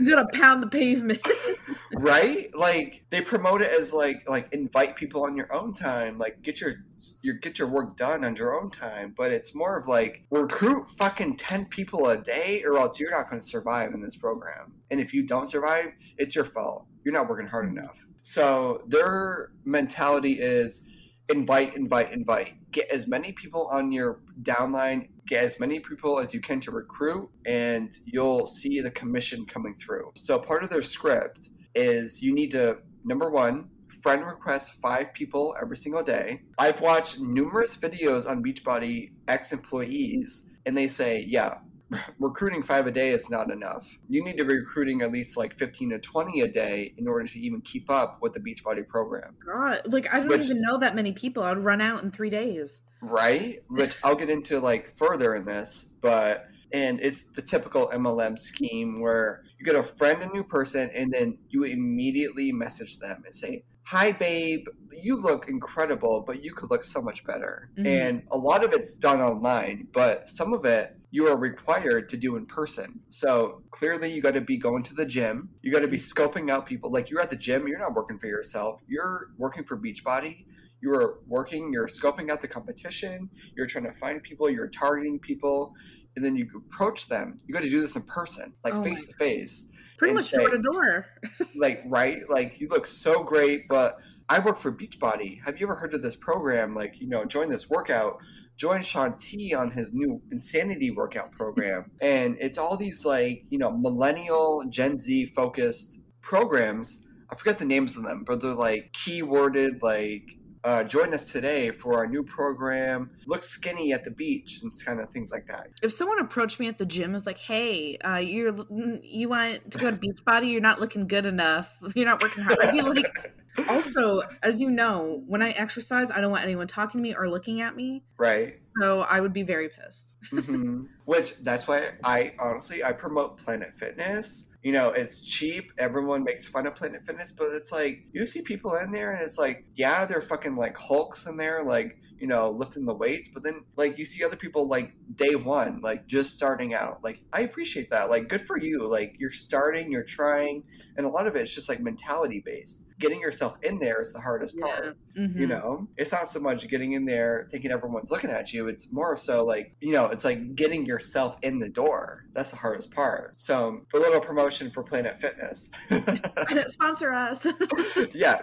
[0.00, 1.20] You gotta pound the pavement.
[1.94, 2.54] right?
[2.54, 6.18] Like they promote it as like like invite people on your own time.
[6.18, 6.74] Like get your
[7.20, 9.14] your get your work done on your own time.
[9.16, 13.28] But it's more of like recruit fucking 10 people a day or else you're not
[13.28, 14.72] going to survive in this program.
[14.90, 16.86] And if you don't survive it's your fault.
[17.04, 18.06] You're not working hard enough.
[18.22, 20.86] So their mentality is
[21.28, 22.70] invite invite invite.
[22.70, 26.70] Get as many people on your downline get as many people as you can to
[26.70, 32.34] recruit and you'll see the commission coming through so part of their script is you
[32.34, 33.68] need to number one
[34.02, 40.76] friend request five people every single day i've watched numerous videos on beachbody ex-employees and
[40.76, 41.54] they say yeah
[42.18, 45.54] recruiting five a day is not enough you need to be recruiting at least like
[45.54, 49.36] 15 to 20 a day in order to even keep up with the beachbody program
[49.44, 51.42] God, like I don't Which- even know that many people.
[51.42, 52.80] I'd run out in three days.
[53.02, 53.62] Right?
[53.68, 59.00] Which I'll get into like further in this, but and it's the typical MLM scheme
[59.00, 63.34] where you get a friend, a new person, and then you immediately message them and
[63.34, 67.86] say, "Hi, babe, you look incredible, but you could look so much better." Mhm.
[67.86, 72.16] And a lot of it's done online, but some of it you are required to
[72.16, 73.00] do in person.
[73.10, 75.50] So clearly, you got to be going to the gym.
[75.60, 76.90] You got to be scoping out people.
[76.90, 78.80] Like you're at the gym, you're not working for yourself.
[78.88, 80.46] You're working for Beachbody
[80.82, 85.18] you are working, you're scoping out the competition, you're trying to find people, you're targeting
[85.18, 85.72] people,
[86.16, 87.40] and then you approach them.
[87.46, 89.70] You got to do this in person, like Oh face to face.
[89.96, 91.06] Pretty much say- door to door.
[91.54, 92.18] Like, right?
[92.28, 95.38] Like, you look so great, but I work for Beachbody.
[95.44, 96.74] Have you ever heard of this program?
[96.74, 98.20] Like, you know, join this workout.
[98.56, 101.90] Join Shaun T on his new Insanity workout program.
[102.00, 107.06] and it's all these, like, you know, millennial, Gen Z focused programs.
[107.30, 110.24] I forget the names of them, but they're like keyworded, like,
[110.64, 113.10] uh, join us today for our new program.
[113.26, 115.68] Look skinny at the beach and kind of things like that.
[115.82, 118.54] If someone approached me at the gym, is like, "Hey, uh, you're
[119.02, 120.52] you want to go to Beachbody?
[120.52, 121.76] You're not looking good enough.
[121.94, 123.32] You're not working hard." I'd be like,
[123.68, 127.28] also, as you know, when I exercise, I don't want anyone talking to me or
[127.28, 128.04] looking at me.
[128.16, 128.61] Right.
[128.80, 130.12] So I would be very pissed.
[130.30, 134.50] hmm Which that's why I honestly I promote Planet Fitness.
[134.62, 135.72] You know, it's cheap.
[135.78, 139.22] Everyone makes fun of Planet Fitness, but it's like you see people in there, and
[139.22, 143.28] it's like, yeah, they're fucking like hulks in there, like you know, lifting the weights.
[143.34, 147.02] But then like you see other people like day one, like just starting out.
[147.02, 148.08] Like I appreciate that.
[148.10, 148.88] Like good for you.
[148.88, 150.62] Like you're starting, you're trying,
[150.96, 152.86] and a lot of it's just like mentality based.
[153.02, 155.36] Getting yourself in there is the hardest part Mhm.
[155.38, 155.86] you know?
[155.98, 159.44] It's not so much getting in there thinking everyone's looking at you it's more so
[159.44, 162.24] like you know it's like getting yourself in the door.
[162.32, 163.38] That's the hardest part.
[163.38, 165.70] So a little promotion for planet fitness.
[165.90, 167.44] And sponsor us.
[168.14, 168.40] yeah.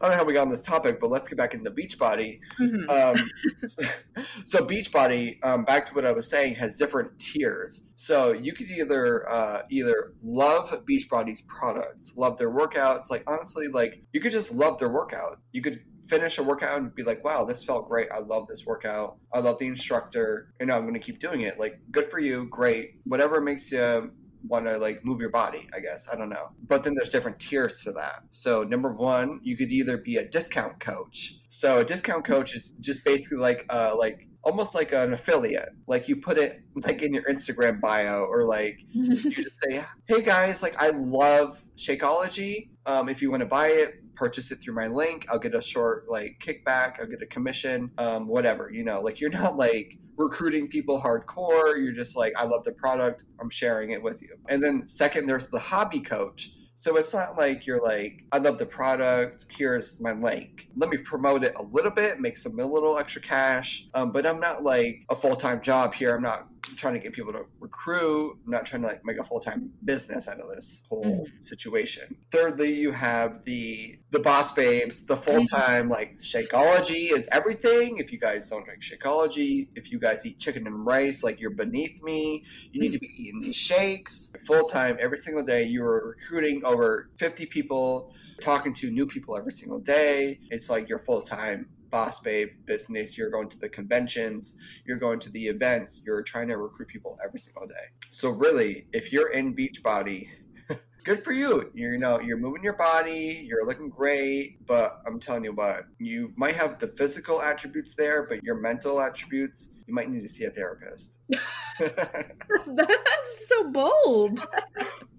[0.00, 2.40] I don't know how we got on this topic but let's get back into beachbody.
[2.60, 2.88] Mhm.
[2.88, 3.30] um,
[4.44, 8.70] so beachbody um, back to what i was saying has different tiers so you could
[8.70, 14.52] either uh, either love beachbody's products love their workouts like honestly like you could just
[14.52, 15.40] love their workout.
[15.52, 18.08] You could finish a workout and be like wow this felt great.
[18.12, 19.16] I love this workout.
[19.32, 20.52] I love the instructor.
[20.60, 21.58] And i'm going to keep doing it.
[21.58, 23.00] Like good for you great.
[23.04, 24.12] Whatever makes you
[24.48, 26.08] want to like move your body, I guess.
[26.12, 26.48] I don't know.
[26.66, 28.22] But then there's different tiers to that.
[28.30, 31.34] So number one, you could either be a discount coach.
[31.48, 35.70] So a discount coach is just basically like uh like almost like an affiliate.
[35.86, 40.22] Like you put it like in your Instagram bio or like you just say, "Hey
[40.22, 42.70] guys, like I love Shakeology.
[42.86, 45.26] Um, if you want to buy it, purchase it through my link.
[45.28, 47.00] I'll get a short like kickback.
[47.00, 47.90] I'll get a commission.
[47.98, 48.70] Um, whatever.
[48.70, 51.82] You know, like you're not like recruiting people hardcore.
[51.82, 53.24] You're just like, I love the product.
[53.40, 54.36] I'm sharing it with you.
[54.48, 56.52] And then second, there's the hobby coach.
[56.78, 59.46] So it's not like you're like, I love the product.
[59.48, 60.68] Here's my link.
[60.76, 63.88] Let me promote it a little bit, make some a little extra cash.
[63.94, 66.14] Um, but I'm not like a full time job here.
[66.14, 68.38] I'm not trying to get people to recruit.
[68.44, 71.44] I'm not trying to like make a full time business out of this whole Mhm.
[71.44, 72.16] situation.
[72.32, 77.98] Thirdly, you have the the boss babes, the full time like Shakeology is everything.
[77.98, 81.50] If you guys don't drink Shakeology, if you guys eat chicken and rice, like you're
[81.50, 82.44] beneath me.
[82.72, 85.64] You need to be eating these shakes full time every single day.
[85.64, 90.40] You are recruiting over 50 people, talking to new people every single day.
[90.50, 93.16] It's like your full time boss babe business.
[93.16, 97.16] You're going to the conventions, you're going to the events, you're trying to recruit people
[97.24, 97.86] every single day.
[98.10, 100.28] So really, if you're in Beachbody,
[101.04, 101.70] good for you.
[101.72, 105.84] You're, you know, you're moving your body, you're looking great, but I'm telling you what,
[105.98, 110.28] you might have the physical attributes there, but your mental attributes, you might need to
[110.28, 111.20] see a therapist.
[111.78, 114.46] That's so bold.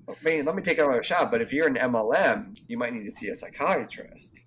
[0.09, 3.05] I mean, let me take another shot, but if you're an MLM, you might need
[3.05, 4.41] to see a psychiatrist.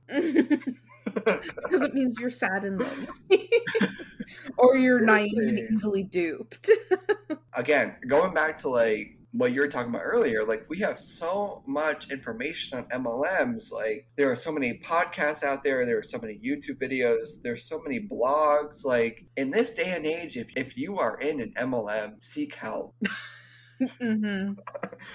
[1.15, 3.09] Because it means you're sad and lonely.
[4.57, 6.71] or you're naive and easily duped.
[7.55, 11.63] Again, going back to like what you were talking about earlier, like we have so
[11.67, 13.73] much information on MLMs.
[13.73, 17.65] Like there are so many podcasts out there, there are so many YouTube videos, there's
[17.65, 18.85] so many blogs.
[18.85, 22.95] Like in this day and age, if, if you are in an MLM, seek help.
[23.81, 24.53] mm-hmm.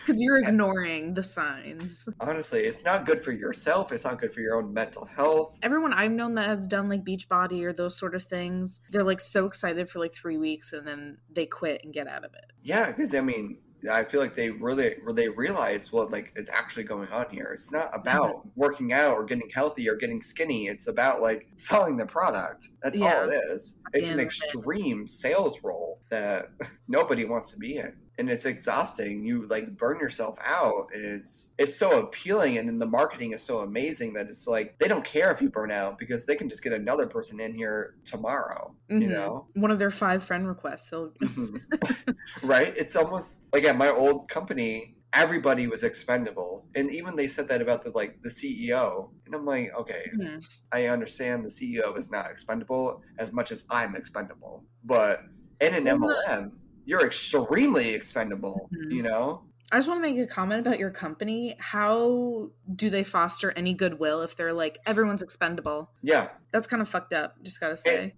[0.05, 2.07] Because you're ignoring the signs.
[2.19, 5.59] Honestly, it's not good for yourself, it's not good for your own mental health.
[5.61, 9.21] Everyone I've known that has done like Beachbody or those sort of things, they're like
[9.21, 12.51] so excited for like three weeks and then they quit and get out of it.
[12.63, 13.59] Yeah, because I mean,
[13.91, 17.51] I feel like they really they realize what like is actually going on here.
[17.53, 20.67] It's not about working out or getting healthy or getting skinny.
[20.67, 22.69] It's about like selling the product.
[22.81, 23.21] That's Yeah.
[23.21, 23.81] all it is.
[23.93, 24.25] It's an Yeah.
[24.25, 26.49] extreme sales role that
[26.87, 27.93] nobody wants to be in.
[28.17, 29.23] And it's exhausting.
[29.25, 33.41] You like burn yourself out and it's it's so appealing and then the marketing is
[33.41, 36.47] so amazing that it's like they don't care if you burn out because they can
[36.47, 38.73] just get another person in here tomorrow.
[38.89, 39.09] You Mhm.
[39.09, 39.47] know?
[39.53, 40.89] One of their five friend requests.
[40.91, 41.61] Mhm.
[42.43, 42.73] right?
[42.77, 47.61] It's almost like at my old company, everybody was expendable, and even they said that
[47.61, 49.09] about the like the CEO.
[49.25, 50.45] And I'm like, okay, Mhm.
[50.71, 55.21] I understand the CEO is not expendable as much as I'm expendable, but
[55.61, 56.51] in an MLM,
[56.85, 58.69] you're extremely expendable.
[58.73, 58.91] Mhm.
[58.91, 59.43] You know?
[59.71, 61.55] I just want to make a comment about your company.
[61.59, 65.89] How do they foster any goodwill if they're like everyone's expendable?
[66.03, 66.29] Yeah.
[66.51, 67.41] That's kind of fucked up.
[67.43, 68.13] Just gotta say.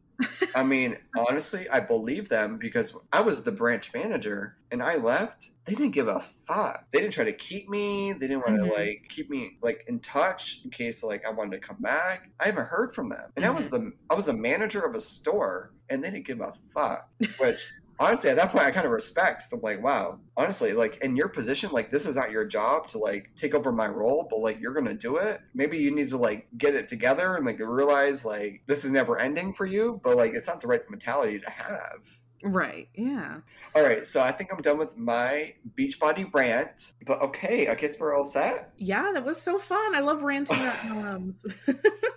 [0.55, 0.97] I mean,
[1.30, 5.51] honestly, I believe them because I was the branch manager and I left.
[5.65, 6.86] They didn't give a fuck.
[6.91, 8.11] They didn't try to keep me.
[8.13, 8.78] They didn't want to Mhm.
[8.78, 12.30] like keep me like in touch in case like I wanted to come back.
[12.41, 13.32] I haven't heard from them.
[13.38, 16.41] And I was the I was a manager of a store and they didn't give
[16.41, 17.09] a fuck.
[17.39, 19.43] Which honestly at that point I kind of respect.
[19.43, 20.19] So I'm like, wow.
[20.35, 23.71] Honestly, like in your position, like this is not your job to like take over
[23.71, 25.41] my role, but like you're gonna do it.
[25.53, 29.19] Maybe you need to like get it together and like realize like this is never
[29.19, 31.99] ending for you, but like it's not the right mentality to have.
[32.43, 32.87] Right.
[32.93, 33.39] Yeah.
[33.75, 36.93] All right, so I think I'm done with my Beachbody rant.
[37.05, 38.73] But okay, I guess we're all set.
[38.77, 39.95] Yeah, that was so fun.
[39.95, 41.55] I love ranting about MLMs.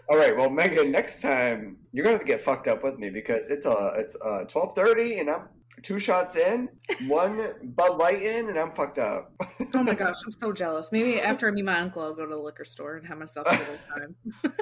[0.09, 3.11] All right, well, Megan, next time you're gonna have to get fucked up with me
[3.11, 5.49] because it's uh it's uh twelve thirty and I'm
[5.83, 6.68] two shots in,
[7.07, 9.33] one Bud Light in, and I'm fucked up.
[9.75, 10.91] oh my gosh, I'm so jealous.
[10.93, 13.47] Maybe after I meet my uncle, I'll go to the liquor store and have myself
[13.47, 14.14] a little time.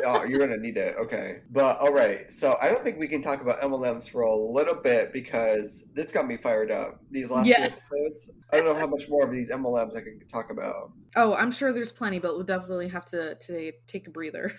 [0.04, 0.94] oh, you're gonna need it.
[0.98, 2.30] Okay, but all right.
[2.30, 6.12] So I don't think we can talk about MLMs for a little bit because this
[6.12, 7.00] got me fired up.
[7.10, 7.56] These last Yeah.
[7.66, 8.30] two episodes.
[8.52, 10.92] I don't know how much more of these MLMs I can talk about.
[11.16, 14.52] Oh, I'm sure there's plenty, but we'll definitely have to today take a breather.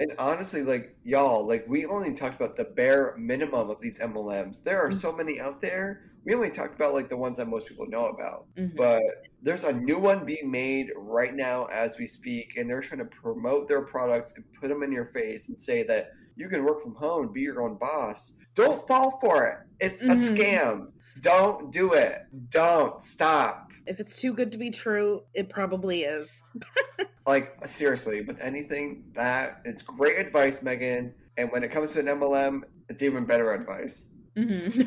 [0.00, 4.62] And honestly, like y'all, like we only talked about the bare minimum of these MLMs.
[4.62, 4.98] There are Mm-hmm.
[4.98, 5.91] so many out there.
[6.24, 8.46] We only talked about like the ones that most people know about.
[8.56, 8.76] Mhm.
[8.76, 9.02] But
[9.42, 13.06] there's a new one being made right now as we speak, and they're trying to
[13.22, 16.82] promote their products and put them in your face and say that you can work
[16.82, 18.36] from home and be your own boss.
[18.54, 19.58] Don't fall for it.
[19.84, 20.36] It's a Mhm.
[20.36, 20.92] scam.
[21.20, 22.18] Don't do it.
[22.50, 23.68] Don't stop.
[23.86, 26.30] If it's too good to be true, it probably is.
[27.24, 31.14] Like seriously, with anything that it's great advice, Megan.
[31.36, 34.12] And when it comes to an MLM, it's even better advice.
[34.36, 34.68] hmm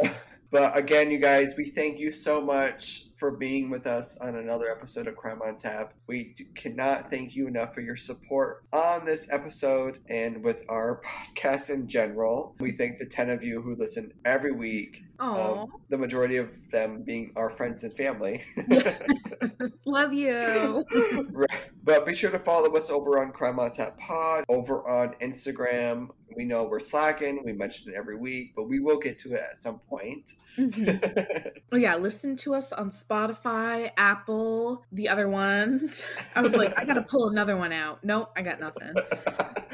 [0.50, 4.70] But again, you guys, we thank you so much for being with us on another
[4.70, 5.92] episode of Crime on Tap.
[6.06, 11.02] We cannot thank you enough for your support on this episode and with our
[11.36, 12.56] podcast in general.
[12.60, 15.02] We thank the 10 of you who listen every week.
[15.20, 18.44] Oh, Um, the majority of them being our friends and family.
[19.84, 20.84] love you.
[21.32, 21.50] right.
[21.84, 26.08] But be sure to follow us over on Crime on Tap Pod, over on Instagram.
[26.36, 27.42] We know we're slacking.
[27.44, 30.32] We mention it every week, but we will get to it at some point.
[30.56, 31.52] Mhm.
[31.70, 36.06] Oh yeah, listen to us on Spotify, Apple, the other ones.
[36.34, 38.02] I was like, I gotta pull another one out.
[38.02, 38.94] Nope, I got nothing.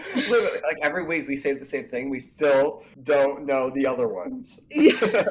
[0.16, 2.10] Literally, like every week we say the same thing.
[2.10, 4.62] We still don't know the other ones.
[4.70, 4.92] Yeah.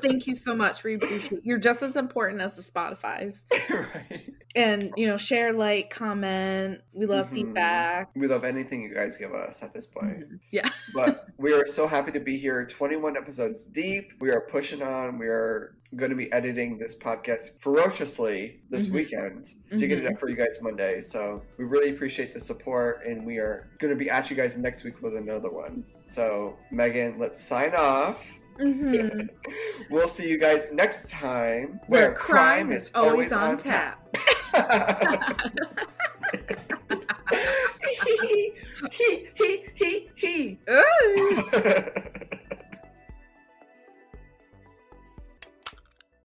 [0.00, 0.84] Thank you so much.
[0.84, 3.44] We appreciate you're just as important as the Spotify's.
[3.70, 4.34] right.
[4.56, 6.80] And you know, share, like, comment.
[6.92, 7.34] We love Mhm.
[7.34, 8.10] feedback.
[8.16, 10.20] We love anything you guys give us at this point.
[10.20, 10.40] Mhm.
[10.50, 10.68] Yeah.
[10.94, 15.18] but we are so happy to be here 21 episodes deep we are pushing on
[15.18, 18.92] we are going to be editing this podcast ferociously this Mhm.
[18.92, 19.44] weekend
[19.78, 20.12] to get it Mhm.
[20.14, 23.92] up for you guys monday so we really appreciate the support and we are going
[23.92, 28.37] to be at you guys next week with another one so megan let's sign off
[28.60, 29.28] Mhm.
[29.90, 34.04] we'll see you guys next time Where crime is always on tap.
[38.06, 38.52] he
[38.90, 41.42] he he he he Ooh.
[41.52, 42.17] he